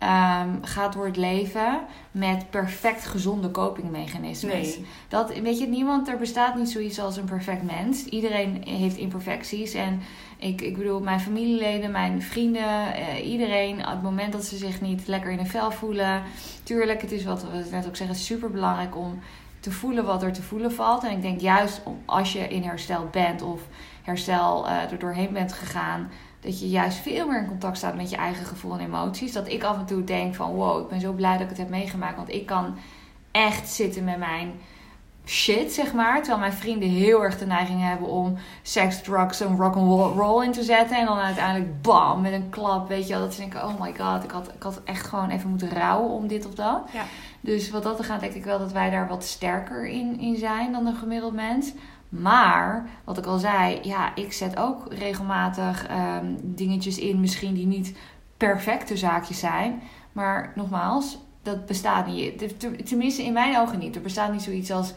[0.00, 4.76] ehm, gaat door het leven met perfect gezonde copingmechanismes.
[4.76, 4.86] Nee.
[5.08, 8.04] Dat, weet je, niemand, er bestaat niet zoiets als een perfect mens.
[8.04, 9.74] Iedereen heeft imperfecties.
[9.74, 10.00] En
[10.38, 14.80] ik, ik bedoel, mijn familieleden, mijn vrienden, eh, iedereen, op het moment dat ze zich
[14.80, 16.22] niet lekker in hun vel voelen.
[16.62, 19.18] Tuurlijk, het is wat we net ook zeggen, super belangrijk om
[19.60, 21.04] te voelen wat er te voelen valt.
[21.04, 23.60] En ik denk juist als je in herstel bent of
[24.02, 26.10] herstel eh, er doorheen bent gegaan,
[26.40, 29.32] dat je juist veel meer in contact staat met je eigen gevoel en emoties.
[29.32, 31.58] Dat ik af en toe denk van wow, ik ben zo blij dat ik het
[31.58, 32.16] heb meegemaakt.
[32.16, 32.76] Want ik kan
[33.30, 34.52] echt zitten met mijn
[35.24, 36.16] shit, zeg maar.
[36.16, 40.44] Terwijl mijn vrienden heel erg de neiging hebben om seks, drugs en rock and roll
[40.44, 40.96] in te zetten.
[40.96, 43.22] En dan uiteindelijk bam, met een klap, weet je wel.
[43.22, 46.10] Dat ze denken, oh my god, ik had, ik had echt gewoon even moeten rouwen
[46.10, 46.82] om dit of dat.
[46.92, 47.02] Ja.
[47.40, 50.36] Dus wat dat er gaat, denk ik wel dat wij daar wat sterker in, in
[50.36, 51.72] zijn dan een gemiddeld mens.
[52.10, 57.66] Maar, wat ik al zei, ja, ik zet ook regelmatig ehm, dingetjes in, misschien die
[57.66, 57.96] niet
[58.36, 59.82] perfecte zaakjes zijn.
[60.12, 62.58] Maar nogmaals, dat bestaat niet.
[62.84, 63.96] Tenminste, in mijn ogen niet.
[63.96, 64.92] Er bestaat niet zoiets als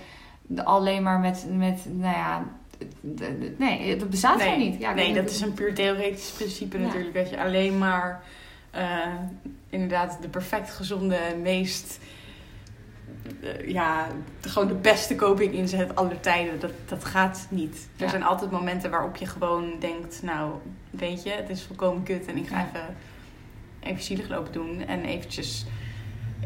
[0.63, 2.43] alleen maar met, met nou ja.
[3.58, 4.80] Nee, dat bestaat nee, gewoon niet.
[4.80, 6.86] Ja, nee, dat is een puur theoretisch principe Ja.
[6.86, 7.13] natuurlijk.
[7.13, 8.23] Dat je alleen maar
[8.71, 8.97] eh,
[9.69, 11.99] inderdaad de perfect gezonde, meest...
[13.42, 14.08] eh, ja,
[14.42, 16.60] gewoon de beste coping inzet aller tijden.
[16.60, 17.88] Dat, dat gaat niet.
[17.98, 18.10] Er Ja.
[18.10, 20.20] zijn altijd momenten waarop je gewoon denkt...
[20.24, 20.52] Nou,
[20.90, 22.26] weet je, het is volkomen kut.
[22.26, 22.66] En ik ga Ja.
[22.68, 22.96] even,
[23.80, 24.86] even zielig lopen doen.
[24.88, 25.66] En eventjes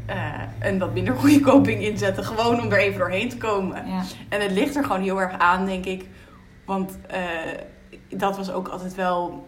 [0.06, 2.24] eh, een wat minder goede coping inzetten.
[2.24, 3.88] Gewoon om er even doorheen te komen.
[3.88, 6.06] Ja, En het ligt er gewoon heel erg aan, denk ik.
[6.66, 7.20] Want eh,
[8.10, 9.48] dat was ook altijd wel...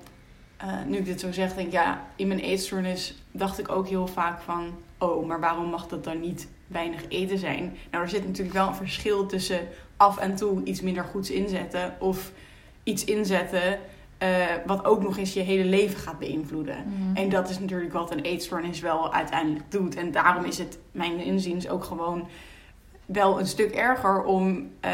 [0.88, 1.74] nu ik dit zo zeg, denk ik...
[1.74, 4.78] Ja, in mijn eetstoornis dacht ik ook heel vaak van...
[4.98, 7.78] Oh, maar waarom mag dat dan niet weinig eten zijn?
[7.92, 11.96] Nou, er zit natuurlijk wel een verschil tussen af en toe iets minder goeds inzetten...
[12.00, 12.32] of
[12.84, 13.80] iets inzetten
[14.20, 16.76] eh, wat ook nog eens je hele leven gaat beïnvloeden.
[16.86, 17.16] Mhm.
[17.16, 19.96] En dat is natuurlijk wat een eetstoornis wel uiteindelijk doet.
[19.96, 22.28] En daarom is het, mijn inziens, ook gewoon
[23.06, 24.92] wel een stuk erger om, eh,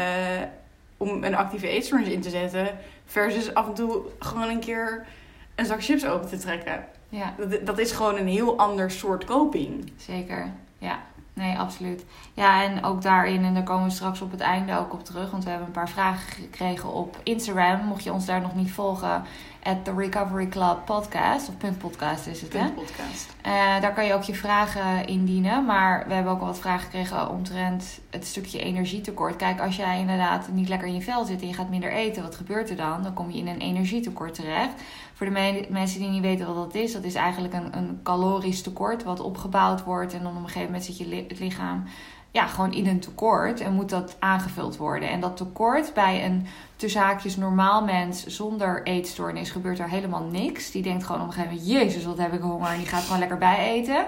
[0.96, 2.68] om een actieve eetstoornis in te zetten.
[3.04, 5.06] Versus af en toe gewoon een keer
[5.54, 6.84] een zak chips open te trekken.
[7.08, 7.34] ja.
[7.38, 9.92] Dat, dat is gewoon een heel ander soort coping.
[9.96, 11.02] Zeker, ja.
[11.38, 12.04] Nee, absoluut.
[12.34, 15.30] Ja, en ook daarin, en daar komen we straks op het einde ook op terug,
[15.30, 17.84] want we hebben een paar vragen gekregen op Instagram.
[17.84, 19.22] Mocht je ons daar nog niet volgen,
[19.62, 22.58] at the Recovery Club podcast, of punt podcast is het, hè?
[22.58, 23.34] Punt podcast.
[23.42, 25.64] Eh, daar kan je ook je vragen indienen.
[25.64, 29.36] Maar we hebben ook al wat vragen gekregen omtrent het stukje energietekort.
[29.36, 32.22] Kijk, als jij inderdaad niet lekker in je vel zit en je gaat minder eten,
[32.22, 33.02] wat gebeurt er dan?
[33.02, 34.82] Dan kom je in een energietekort terecht.
[35.16, 38.00] Voor de me- mensen die niet weten wat dat is, dat is eigenlijk een, een
[38.02, 40.12] calorisch tekort wat opgebouwd wordt.
[40.12, 41.84] En dan op een gegeven moment zit je het lichaam
[42.30, 45.10] ja, gewoon in een tekort en moet dat aangevuld worden.
[45.10, 46.46] En dat tekort bij een
[46.94, 50.70] haakjes normaal mens zonder eetstoornis gebeurt er helemaal niks.
[50.70, 53.02] Die denkt gewoon op een gegeven moment, jezus wat heb ik honger en die gaat
[53.02, 54.06] gewoon lekker bijeten.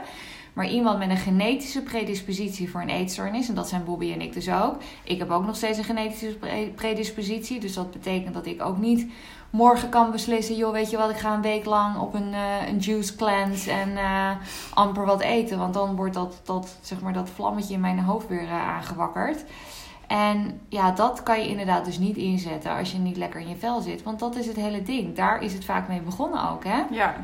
[0.52, 4.32] Maar iemand met een genetische predispositie voor een eetstoornis, en dat zijn Bobby en ik
[4.32, 4.76] dus ook.
[5.04, 8.78] Ik heb ook nog steeds een genetische pre- predispositie, dus dat betekent dat ik ook
[8.78, 9.06] niet
[9.50, 12.68] morgen kan beslissen, joh weet je wat, ik ga een week lang op een, eh,
[12.68, 14.30] een juice cleanse en eh,
[14.74, 15.58] amper wat eten.
[15.58, 19.44] Want dan wordt dat, dat, zeg maar, dat vlammetje in mijn hoofd weer eh, aangewakkerd.
[20.06, 23.56] En ja, dat kan je inderdaad dus niet inzetten als je niet lekker in je
[23.56, 24.02] vel zit.
[24.02, 25.16] Want dat is het hele ding.
[25.16, 26.82] Daar is het vaak mee begonnen ook, hè?
[26.90, 27.14] Ja,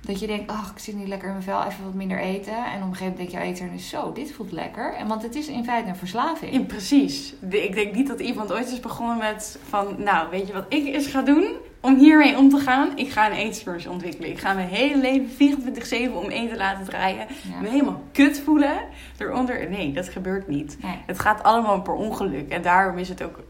[0.00, 2.54] Dat je denkt, ach, ik zit niet lekker in mijn vel, even wat minder eten.
[2.56, 4.94] En op een gegeven moment denk je, jouw eten is zo, dit voelt lekker.
[4.94, 6.52] En want het is in feite een verslaving.
[6.52, 7.34] ja, precies.
[7.50, 9.94] Ik denk niet dat iemand ooit is begonnen met van...
[9.98, 12.88] Nou, weet je wat ik eens ga doen om hiermee om te gaan?
[12.98, 14.30] Ik ga een eetstoornis ontwikkelen.
[14.30, 15.58] Ik ga mijn hele leven
[16.10, 17.26] 24-7 om eten laten draaien.
[17.52, 17.60] Ja.
[17.60, 18.80] me helemaal kut voelen
[19.18, 19.70] eronder.
[19.70, 20.76] Nee, dat gebeurt niet.
[20.82, 20.96] Nee.
[21.06, 22.48] Het gaat allemaal per ongeluk.
[22.50, 23.40] En daarom is het ook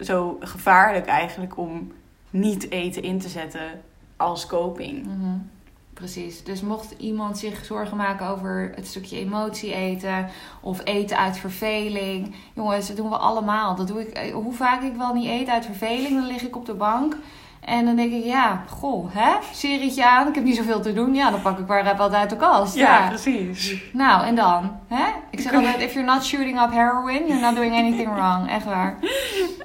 [0.00, 1.92] zo gevaarlijk eigenlijk om
[2.30, 3.80] niet eten in te zetten
[4.16, 5.06] als coping.
[5.06, 5.36] Mhm.
[5.94, 6.44] Precies.
[6.44, 10.28] Dus mocht iemand zich zorgen maken over het stukje emotie eten
[10.60, 12.34] of eten uit verveling.
[12.54, 13.74] Jongens, dat doen we allemaal.
[13.76, 14.08] Dat doe ik.
[14.08, 17.16] eh, Hoe vaak ik wel niet eet uit verveling, dan lig ik op de bank.
[17.64, 19.32] En dan denk ik, ja, goh, hè?
[19.52, 21.14] Serietje aan, ik heb niet zoveel te doen.
[21.14, 22.74] Ja, dan pak ik maar wat uit de kast.
[22.74, 23.82] Ja, precies.
[23.92, 24.76] Nou, en dan?
[24.88, 25.04] Hè?
[25.30, 28.50] Ik zeg altijd, if you're not shooting up heroin, you're not doing anything wrong.
[28.50, 28.98] Echt waar.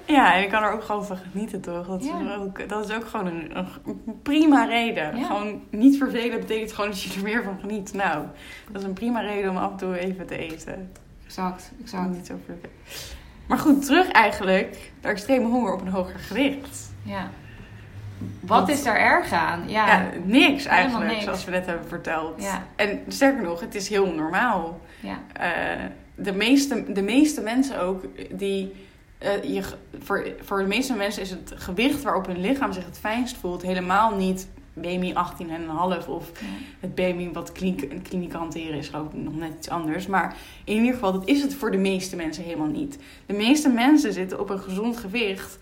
[0.06, 1.88] Ja, en ik kan er ook gewoon van genieten, toch?
[1.88, 2.20] Dat, Ja.
[2.20, 5.18] is, ook, dat is ook gewoon een, een prima reden.
[5.18, 5.26] Ja.
[5.26, 7.94] Gewoon niet vervelen betekent gewoon dat je er meer van geniet.
[7.94, 8.26] Nou,
[8.72, 10.92] dat is een prima reden om af en toe even te eten.
[11.26, 12.10] Exact, Ik exact.
[12.10, 12.72] niet zo vervelen.
[13.48, 16.92] Maar goed, terug eigenlijk naar extreme honger op een hoger gewicht.
[17.04, 17.30] Ja.
[18.40, 19.64] Wat Want- is daar erg aan?
[19.70, 21.24] Ja, Ja, niks eigenlijk, niks.
[21.24, 22.42] zoals we net hebben verteld.
[22.44, 22.64] Ja.
[22.76, 24.80] En sterker nog, het is heel normaal.
[25.00, 25.20] ja.
[25.34, 25.84] Eh,
[26.16, 28.76] de, meeste, de meeste mensen ook, die,
[29.18, 29.64] eh, je,
[30.00, 33.62] voor, voor de meeste mensen is het gewicht waarop hun lichaam zich het fijnst voelt
[33.62, 36.32] helemaal niet BMI 18,5 of
[36.80, 40.08] het BMI wat kliniek, kliniek hanteren is geloof ik nog net iets anders.
[40.08, 42.98] Maar in ieder geval, dat is het voor de meeste mensen helemaal niet.
[43.26, 45.60] De meeste mensen zitten op een gezond gewicht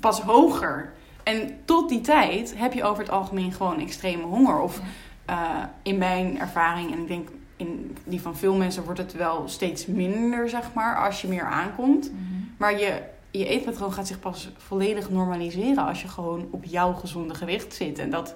[0.00, 0.92] pas hoger.
[1.22, 4.60] En tot die tijd heb je over het algemeen gewoon extreme honger.
[4.60, 4.82] Of Ja.
[5.24, 9.42] eh, in mijn ervaring, en ik denk in die van veel mensen, wordt het wel
[9.48, 12.12] steeds minder, zeg maar, als je meer aankomt.
[12.12, 12.22] Mhm.
[12.56, 17.34] Maar je, je eetpatroon gaat zich pas volledig normaliseren als je gewoon op jouw gezonde
[17.34, 17.98] gewicht zit.
[17.98, 18.34] En dat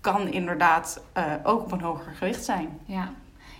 [0.00, 2.68] kan inderdaad eh, ook op een hoger gewicht zijn.
[2.84, 3.12] Ja.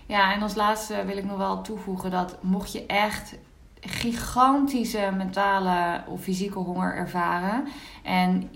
[0.05, 3.35] ja, en als laatste wil ik nog wel toevoegen dat mocht je echt
[3.81, 7.67] gigantische mentale of fysieke honger ervaren.
[8.03, 8.49] En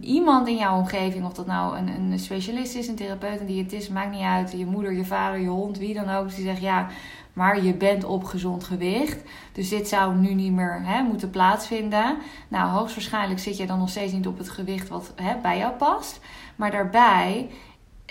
[0.00, 3.90] iemand in jouw omgeving, of dat nou een, een specialist is, een therapeut, een diëtist,
[3.90, 4.52] maakt niet uit.
[4.52, 6.34] Je moeder, je vader, je hond, wie dan ook.
[6.34, 6.88] Die zegt ja,
[7.32, 9.22] maar je bent op gezond gewicht.
[9.52, 12.16] Dus dit zou nu niet meer hè, moeten plaatsvinden.
[12.48, 15.72] Nou, hoogstwaarschijnlijk zit je dan nog steeds niet op het gewicht wat hè, bij jou
[15.72, 16.20] past.
[16.56, 17.50] Maar daarbij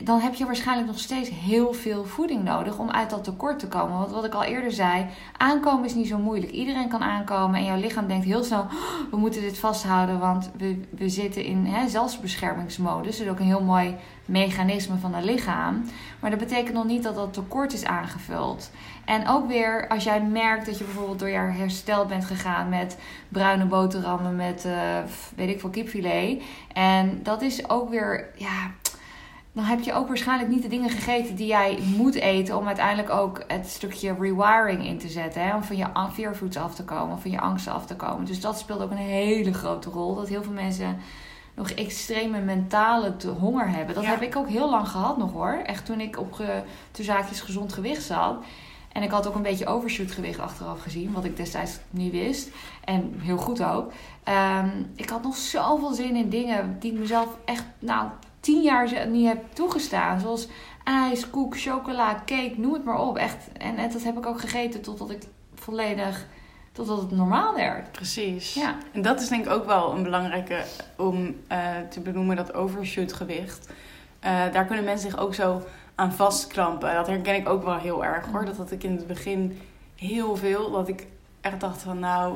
[0.03, 3.67] dan heb je waarschijnlijk nog steeds heel veel voeding nodig om uit dat tekort te
[3.67, 3.97] komen.
[3.97, 5.05] Want wat ik al eerder zei,
[5.37, 6.51] aankomen is niet zo moeilijk.
[6.51, 10.51] Iedereen kan aankomen en jouw lichaam denkt heel snel, "Oh, we moeten dit vasthouden, want
[10.57, 13.17] we, we zitten in hè, zelfbeschermingsmodus.
[13.17, 15.83] Dat is ook een heel mooi mechanisme van het lichaam.
[16.19, 18.71] Maar dat betekent nog niet dat dat tekort is aangevuld.
[19.05, 22.97] En ook weer, als jij merkt dat je bijvoorbeeld door je herstel bent gegaan met
[23.29, 24.73] bruine boterhammen met, eh,
[25.35, 26.41] weet ik veel, kipfilet.
[26.73, 28.71] En dat is ook weer, ja,
[29.53, 33.09] dan heb je ook waarschijnlijk niet de dingen gegeten die jij moet eten om uiteindelijk
[33.09, 35.41] ook het stukje rewiring in te zetten.
[35.43, 35.55] Hè?
[35.55, 38.25] Om van je fearfoods af te komen, van je angsten af te komen.
[38.25, 40.15] Dus dat speelt ook een hele grote rol.
[40.15, 40.97] Dat heel veel mensen
[41.55, 43.95] nog extreme mentale honger hebben.
[43.95, 44.09] Dat Ja.
[44.09, 45.61] heb ik ook heel lang gehad nog hoor.
[45.65, 46.61] Echt toen ik op ge,
[46.91, 48.43] te zaakjes gezond gewicht zat.
[48.91, 52.49] En ik had ook een beetje overshoot gewicht achteraf gezien, wat ik destijds niet wist.
[52.83, 53.91] En heel goed ook.
[54.23, 58.09] Ehm, ik had nog zoveel zin in dingen die ik mezelf echt, nou,
[58.41, 60.19] tien jaar ze- niet heb toegestaan.
[60.19, 60.47] Zoals
[60.83, 63.17] ijs, koek, chocola, cake, noem het maar op.
[63.17, 63.37] Echt.
[63.57, 65.23] En, en dat heb ik ook gegeten totdat ik
[65.55, 66.25] volledig,
[66.71, 67.91] totdat het normaal werd.
[67.91, 68.53] Precies.
[68.53, 70.63] Ja, En dat is denk ik ook wel een belangrijke
[70.97, 73.69] om eh, te benoemen, dat overshootgewicht.
[74.19, 75.61] Eh daar kunnen mensen zich ook zo
[75.95, 76.93] aan vastklampen.
[76.93, 78.45] Dat herken ik ook wel heel erg hoor.
[78.45, 79.59] Dat had ik in het begin
[79.95, 80.71] heel veel.
[80.71, 81.07] Dat ik
[81.41, 82.35] echt dacht van nou,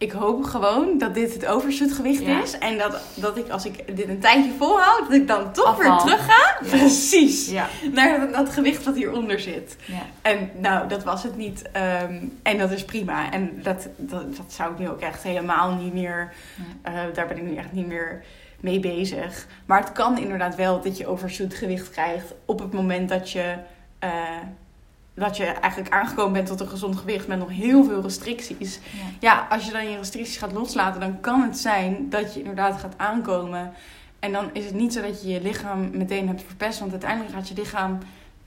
[0.00, 2.42] ik hoop gewoon dat dit het overshootgewicht Ja.
[2.42, 2.58] is.
[2.58, 5.96] En dat, dat ik als ik dit een tijdje volhoud, dat ik dan toch weer
[5.96, 6.58] terug ga.
[6.64, 6.68] Ja.
[6.68, 7.50] Precies.
[7.50, 9.76] ja, Naar dat, dat gewicht wat hieronder zit.
[9.84, 10.02] ja.
[10.22, 11.62] En nou, dat was het niet.
[11.72, 13.32] Ehm, en dat is prima.
[13.32, 16.32] En dat, dat, dat zou ik nu ook echt helemaal niet meer.
[16.82, 18.24] eh, daar ben ik nu echt niet meer
[18.60, 19.46] mee bezig.
[19.66, 23.54] Maar het kan inderdaad wel dat je overshoot gewicht krijgt op het moment dat je.
[23.98, 24.10] eh,
[25.20, 28.80] dat je eigenlijk aangekomen bent tot een gezond gewicht met nog heel veel restricties.
[28.92, 29.04] ja.
[29.20, 32.80] Ja, als je dan je restricties gaat loslaten, dan kan het zijn dat je inderdaad
[32.80, 33.72] gaat aankomen.
[34.18, 36.78] En dan is het niet zo dat je je lichaam meteen hebt verpest.
[36.78, 37.98] Want uiteindelijk gaat je lichaam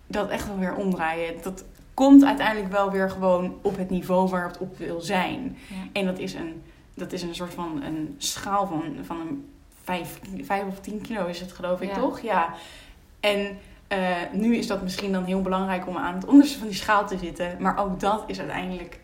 [0.07, 1.33] dat echt wel weer omdraaien.
[1.41, 5.57] Dat komt uiteindelijk wel weer gewoon op het niveau waar het op wil zijn.
[5.69, 5.75] Ja.
[5.93, 6.61] En dat is een,
[6.93, 9.47] dat is een soort van een schaal van, van een
[9.83, 11.95] 5, vijf of 10 kilo is het geloof ik, Ja.
[11.95, 12.19] toch?
[12.19, 12.53] Ja.
[13.19, 13.57] En
[13.97, 17.07] eh, nu is dat misschien dan heel belangrijk om aan het onderste van die schaal
[17.07, 17.55] te zitten.
[17.59, 18.99] Maar ook dat is uiteindelijk,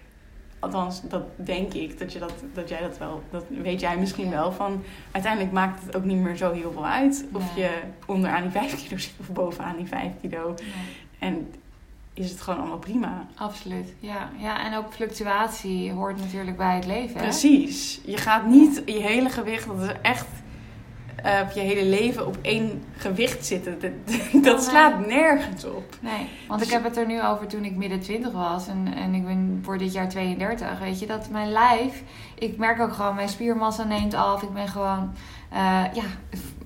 [0.59, 4.29] althans dat denk ik, dat, je dat, dat jij dat wel, dat weet jij misschien
[4.29, 4.51] wel.
[4.51, 7.63] Van, uiteindelijk maakt het ook niet meer zo heel veel uit of Nee.
[7.63, 7.71] je
[8.05, 10.53] onderaan die 5 kilo zit of bovenaan die 5 kilo.
[11.19, 11.51] En
[12.13, 13.27] is het gewoon allemaal prima.
[13.35, 14.29] Absoluut, ja.
[14.37, 14.65] ja.
[14.65, 17.15] En ook fluctuatie hoort natuurlijk bij het leven.
[17.15, 17.21] hè?
[17.23, 18.01] Precies.
[18.05, 20.27] Je gaat niet je hele gewicht, dat is echt
[21.23, 23.77] eh, op je hele leven op één gewicht zitten.
[23.79, 23.91] Dat,
[24.43, 25.95] dat slaat nergens op.
[25.99, 28.93] Nee, want Dus- ik heb het er nu over toen ik midden 20 was en,
[28.95, 30.79] en ik ben voor dit jaar 32.
[30.79, 32.03] Weet je, dat mijn lijf,
[32.39, 34.41] ik merk ook gewoon, mijn spiermassa neemt af.
[34.43, 35.11] Ik ben gewoon,
[35.49, 36.03] eh, ja,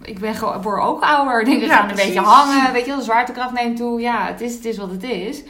[0.02, 1.44] ik ben gewoon, word ook ouder.
[1.44, 2.74] Dingen Ja, gaan een beetje hangen.
[2.74, 4.02] Weet je, de zwaartekracht neemt toe.
[4.02, 5.44] Ja, het is, het is wat het is.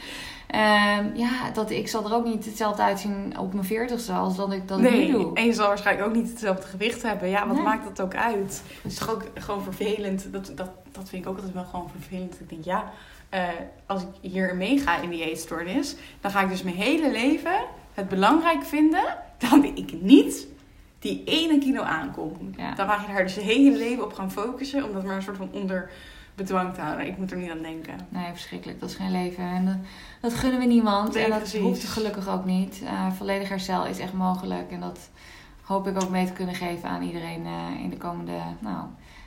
[0.54, 4.52] Ehm, ja, dat, ik zal er ook niet hetzelfde uitzien op mijn 40ste als dat
[4.52, 5.34] ik dat nu Nee, doe.
[5.34, 7.28] en je zal waarschijnlijk ook niet hetzelfde gewicht hebben.
[7.28, 7.64] Ja, wat Nee.
[7.64, 8.62] maakt dat ook uit?
[8.82, 10.32] Het is toch ook gewoon vervelend.
[10.32, 12.40] Dat, dat, dat vind ik ook altijd wel gewoon vervelend.
[12.40, 12.92] Ik denk, ja,
[13.28, 13.42] eh,
[13.86, 17.64] als ik hier meega in die eetstoornis, dan ga ik dus mijn hele leven
[17.94, 19.04] het belangrijk vinden
[19.38, 20.46] dat ik niet
[20.98, 22.74] die ene kilo aankomt, Ja.
[22.74, 24.84] dan mag je daar dus je hele leven op gaan focussen.
[24.84, 25.90] Om dat maar een soort van onder
[26.34, 27.06] bedwang te houden.
[27.06, 27.94] Ik moet er niet aan denken.
[28.08, 28.80] Nee, verschrikkelijk.
[28.80, 29.44] Dat is geen leven.
[29.44, 29.76] En dat,
[30.20, 31.14] dat gunnen we niemand.
[31.14, 31.60] Nee, en dat precies.
[31.60, 32.82] hoeft gelukkig ook niet.
[32.84, 34.70] Eh, volledig herstel is echt mogelijk.
[34.70, 34.98] En dat
[35.62, 38.84] hoop ik ook mee te kunnen geven aan iedereen eh, in de komende nou,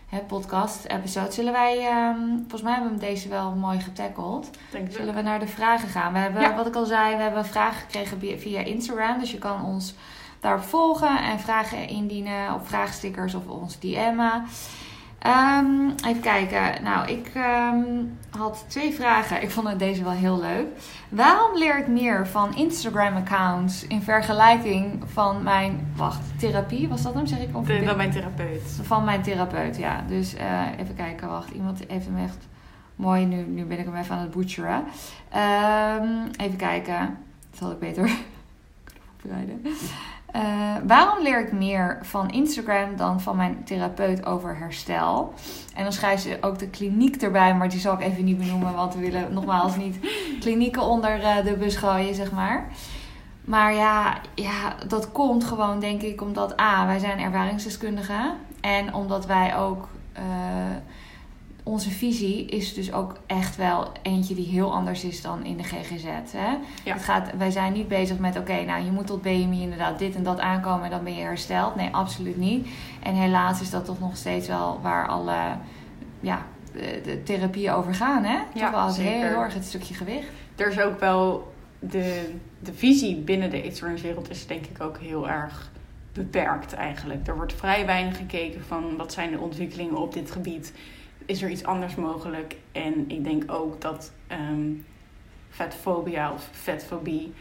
[0.10, 1.32] hè, podcast episode.
[1.32, 4.50] Zullen wij, ehm, volgens mij hebben we deze wel mooi getackled.
[4.72, 6.14] Denk Zullen we naar de vragen gaan?
[6.14, 6.56] We hebben, Ja.
[6.56, 9.20] wat ik al zei, we hebben vragen gekregen via- via Instagram.
[9.20, 9.94] Dus je kan ons
[10.40, 14.44] daarop volgen en vragen indienen op vraagstickers of ons DM'en.
[15.28, 16.84] Ehm, even kijken.
[16.84, 17.80] Nou, ik ehm,
[18.30, 19.42] had twee vragen.
[19.42, 20.66] Ik vond deze wel heel leuk.
[21.10, 25.92] Waarom leer ik meer van Instagram-accounts in vergelijking van mijn...
[25.96, 26.88] Wacht, therapie?
[26.88, 27.26] Was dat hem?
[27.28, 27.56] Zeg ik?
[27.58, 28.80] Of De- dan mijn therapeut.
[28.82, 30.04] van mijn therapeut, ja.
[30.08, 31.50] Dus eh, even kijken, wacht.
[31.50, 32.48] Iemand heeft hem echt
[32.96, 33.26] mooi.
[33.26, 34.84] Nu, nu ben ik hem even aan het butcheren.
[35.30, 37.18] Ehm, even kijken.
[37.50, 38.10] Dat zal ik beter
[39.22, 39.62] voorbereiden.
[40.32, 40.42] Eh,
[40.88, 45.34] waarom leer ik meer van Instagram dan van mijn therapeut over herstel?
[45.76, 48.74] En dan schrijft ze ook de kliniek erbij, maar die zal ik even niet benoemen,
[48.74, 50.00] want we willen nogmaals niet
[50.40, 52.68] klinieken onder eh, de bus gooien, zeg maar.
[53.46, 58.34] Maar ja, ja, dat komt gewoon denk ik omdat A, wij zijn ervaringsdeskundigen.
[58.62, 60.24] En omdat wij ook, eh,
[61.68, 65.64] onze visie is dus ook echt wel eentje die heel anders is dan in de
[65.64, 66.06] GGZ.
[66.32, 66.50] Hè?
[66.84, 66.94] Ja.
[66.94, 70.16] Het gaat, wij zijn niet bezig met, oké, nou je moet tot BMI inderdaad dit
[70.16, 71.76] en dat aankomen en dan ben je hersteld.
[71.76, 72.68] Nee, absoluut niet.
[73.04, 75.38] En helaas is dat toch nog steeds wel waar alle
[76.20, 78.24] ja, de, de therapieën over gaan.
[78.24, 78.38] Hè?
[78.38, 79.28] Toch Ja, wel heel, zeker.
[79.28, 80.28] heel erg het stukje gewicht.
[80.56, 85.30] Er is ook wel de, de visie binnen de eetstoorniswereld is denk ik ook heel
[85.30, 85.72] erg
[86.14, 87.28] beperkt eigenlijk.
[87.28, 90.74] Er wordt vrij weinig gekeken van wat zijn de ontwikkelingen op dit gebied.
[91.28, 92.56] Is er iets anders mogelijk?
[92.72, 94.72] En ik denk ook dat ehm
[95.50, 97.34] vetfobia of vetfobie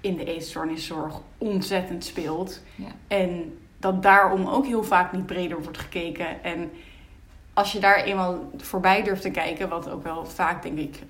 [0.00, 2.62] in de eetstoorniszorg ontzettend speelt.
[2.74, 2.88] Ja.
[3.08, 6.42] En dat daarom ook heel vaak niet breder wordt gekeken.
[6.42, 6.70] En
[7.52, 11.02] als je daar eenmaal voorbij durft te kijken, wat ook wel vaak denk ik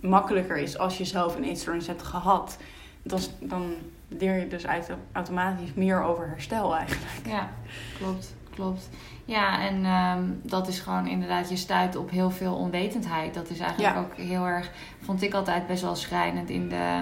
[0.00, 2.58] makkelijker is als je zelf een eetstoornis hebt gehad,
[3.02, 3.74] dan, dan
[4.08, 7.26] leer je dus uit, automatisch meer over herstel eigenlijk.
[7.26, 7.50] Ja,
[7.98, 8.88] klopt, klopt.
[9.24, 13.34] Ja, en ehm, dat is gewoon inderdaad, je stuit op heel veel onwetendheid.
[13.34, 14.00] Dat is eigenlijk Ja.
[14.00, 17.00] ook heel erg, vond ik altijd best wel schrijnend in de,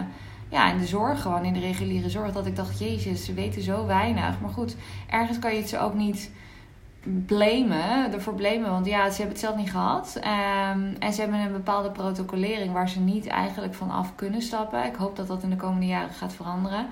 [0.49, 2.33] ja, in de zorg, gewoon in de reguliere zorg.
[2.33, 4.41] Dat ik dacht, jezus, ze weten zo weinig.
[4.41, 4.77] Maar goed,
[5.09, 6.31] ergens kan je het ze ook niet
[7.27, 8.71] blamen, ervoor blamen.
[8.71, 10.19] Want ja, ze hebben het zelf niet gehad.
[10.21, 14.85] Ehm, en ze hebben een bepaalde protocolering waar ze niet eigenlijk van af kunnen stappen.
[14.85, 16.87] Ik hoop dat dat in de komende jaren gaat veranderen.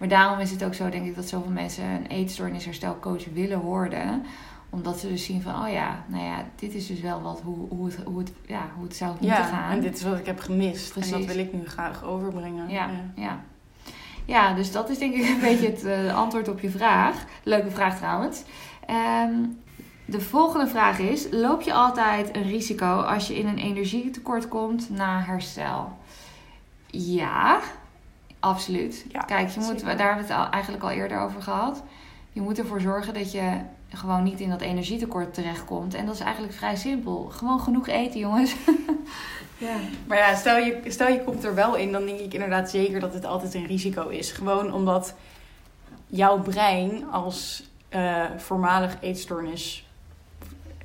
[0.00, 4.24] Maar daarom is het ook zo, denk ik, dat zoveel mensen een eetstoornisherstelcoach willen worden.
[4.70, 7.68] Omdat ze dus zien van, oh ja, nou ja, dit is dus wel wat, hoe,
[7.68, 9.70] hoe, het, hoe, het, ja, hoe het zou moeten gaan.
[9.70, 10.86] en dit is wat ik heb gemist.
[10.86, 11.10] En Precies.
[11.10, 12.68] dat wil ik nu graag overbrengen.
[12.68, 13.40] Ja, ja.
[14.24, 17.24] ja, dus dat is denk ik een beetje het eh, antwoord op je vraag.
[17.42, 18.42] Leuke vraag trouwens.
[18.86, 19.34] Ehm,
[20.04, 24.90] de volgende vraag is: loop je altijd een risico als je in een energietekort komt
[24.90, 25.98] na herstel?
[26.86, 27.60] Ja,
[28.40, 29.04] absoluut.
[29.08, 29.96] Ja, Kijk, je moet, zeker.
[29.96, 31.82] daar hebben we het eigenlijk al eerder over gehad.
[32.32, 35.94] Je moet ervoor zorgen dat je gewoon niet in dat energietekort terechtkomt.
[35.94, 37.24] En dat is eigenlijk vrij simpel.
[37.24, 38.54] Gewoon genoeg eten, jongens.
[39.58, 39.76] ja.
[40.06, 43.00] Maar ja, stel je, stel je komt er wel in, dan denk ik inderdaad zeker
[43.00, 44.32] dat het altijd een risico is.
[44.32, 45.14] Gewoon omdat
[46.06, 49.88] jouw brein als eh, voormalig eetstoornis...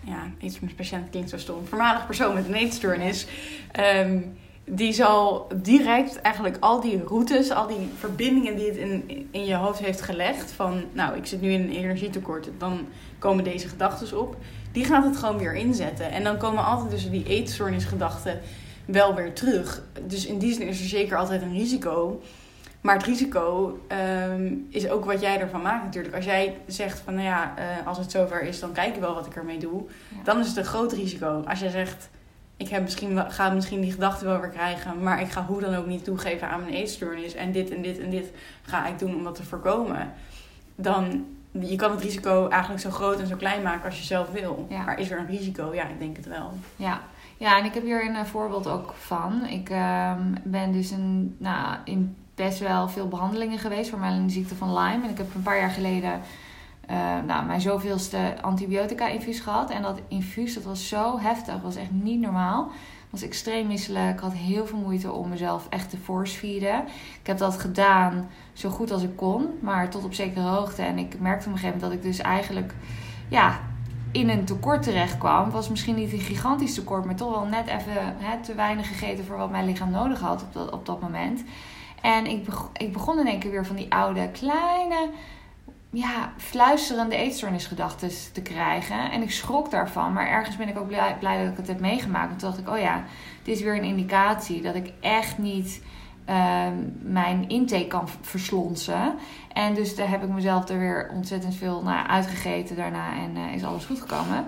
[0.01, 1.67] Ja, eetstoornispatiënt klinkt zo stom.
[1.67, 3.27] Voormalig persoon met een eetstoornis...
[3.71, 4.19] ehm,
[4.65, 9.55] die zal direct eigenlijk al die routes, al die verbindingen die het in, in je
[9.55, 10.51] hoofd heeft gelegd...
[10.51, 12.87] van, nou, ik zit nu in een energietekort, dan
[13.19, 14.35] komen deze gedachten op...
[14.71, 16.11] die gaat het gewoon weer inzetten.
[16.11, 18.41] En dan komen altijd dus die eetstoornisgedachten
[18.85, 19.83] wel weer terug.
[20.07, 22.21] Dus in die zin is er zeker altijd een risico.
[22.81, 26.15] Maar het risico ehm, is ook wat jij ervan maakt natuurlijk.
[26.15, 29.13] Als jij zegt van, nou ja, eh, als het zover is, dan kijk ik wel
[29.13, 29.83] wat ik ermee doe.
[30.09, 30.23] Ja.
[30.23, 31.43] Dan is het een groot risico.
[31.47, 32.09] Als jij zegt,
[32.57, 35.75] ik heb misschien, ga misschien die gedachten wel weer krijgen, maar ik ga hoe dan
[35.75, 37.33] ook niet toegeven aan mijn eetstoornis.
[37.33, 40.13] En dit en dit en dit ga ik doen om dat te voorkomen.
[40.75, 44.31] Dan, je kan het risico eigenlijk zo groot en zo klein maken als je zelf
[44.31, 44.65] wil.
[44.69, 44.83] Ja.
[44.83, 45.73] Maar is er een risico?
[45.73, 46.53] Ja, ik denk het wel.
[46.75, 47.01] Ja.
[47.37, 49.45] ja, en ik heb hier een eh, voorbeeld ook van.
[49.45, 54.55] Ik ehm, ben dus een, nou, in best wel veel behandelingen geweest voor mijn ziekte
[54.55, 55.03] van Lyme.
[55.03, 56.21] En ik heb een paar jaar geleden
[56.87, 59.69] eh, nou, mijn zoveelste antibiotica-infuus gehad.
[59.69, 61.61] En dat infuus, dat was zo heftig.
[61.61, 62.71] Was echt niet normaal.
[63.09, 64.13] Was extreem misselijk.
[64.13, 66.83] Ik had heel veel moeite om mezelf echt te force feeden.
[67.21, 69.47] Ik heb dat gedaan zo goed als ik kon.
[69.61, 70.81] Maar tot op zekere hoogte.
[70.81, 72.73] En ik merkte op een gegeven moment dat ik dus eigenlijk...
[73.27, 73.59] Ja,
[74.11, 75.51] in een tekort terecht kwam.
[75.51, 79.25] Was misschien niet een gigantisch tekort, maar toch wel net even hè, te weinig gegeten
[79.25, 81.43] voor wat mijn lichaam nodig had op dat, op dat moment.
[82.01, 85.09] En ik, ik begon in één keer weer van die oude, kleine
[85.95, 89.11] ja, fluisterende eetstoornisgedachten te krijgen.
[89.11, 90.13] En ik schrok daarvan.
[90.13, 92.27] Maar ergens ben ik ook blij, blij dat ik het heb meegemaakt.
[92.27, 93.03] Want toen dacht ik, oh ja,
[93.43, 95.83] dit is weer een indicatie dat ik echt niet
[96.25, 99.15] ehm, mijn intake kan verslonsen.
[99.53, 103.13] En dus daar heb ik mezelf er weer ontzettend veel naar uitgegeten daarna.
[103.15, 104.45] En uh, is alles goed gekomen.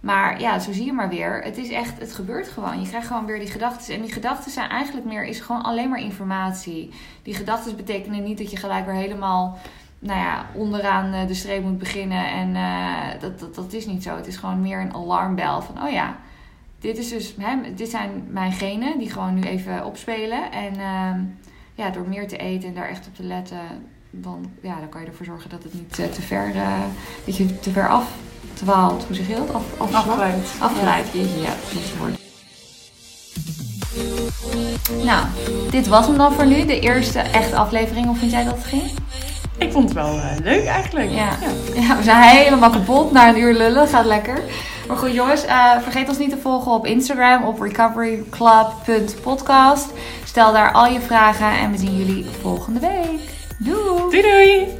[0.00, 1.42] Maar ja, zo zie je maar weer.
[1.42, 2.80] Het is echt, het gebeurt gewoon.
[2.80, 3.94] Je krijgt gewoon weer die gedachten.
[3.94, 6.90] En die gedachten zijn eigenlijk meer, is gewoon alleen maar informatie.
[7.22, 9.58] Die gedachten betekenen niet dat je gelijk weer helemaal
[10.00, 12.30] nou ja, onderaan eh, de streep moet beginnen.
[12.30, 14.16] En uh, dat, dat, dat is niet zo.
[14.16, 16.16] Het is gewoon meer een alarmbel van, oh ja,
[16.78, 20.52] dit, is dus, hè, dit zijn mijn genen die gewoon nu even opspelen.
[20.52, 21.22] En uh,
[21.74, 23.60] ja, door meer te eten en daar echt op te letten,
[24.10, 26.52] dan, ja, dan kan je ervoor zorgen dat het niet uh, te ver,
[27.24, 29.04] dat je te ver afdwaalt.
[29.04, 29.54] Hoe zeg je dat?
[29.54, 30.52] Af, afgeleid.
[30.60, 32.18] Afgeleid, ja, ja precies woord.
[35.04, 35.26] Nou,
[35.70, 36.66] dit was hem dan voor nu.
[36.66, 38.06] De eerste echte aflevering.
[38.06, 38.90] Hoe vind jij dat het ging?
[39.60, 41.10] Ik vond het wel uh, leuk eigenlijk.
[41.10, 41.28] Ja.
[41.40, 41.48] Ja.
[41.80, 41.96] ja.
[41.96, 43.88] we zijn helemaal kapot na een uur lullen.
[43.88, 44.42] Gaat lekker.
[44.88, 49.92] Maar goed jongens, uh, vergeet ons niet te volgen op Instagram op recoveryclub.podcast.
[50.24, 53.20] Stel daar al je vragen en we zien jullie volgende week.
[53.58, 54.10] Doei!
[54.10, 54.79] Doei doei!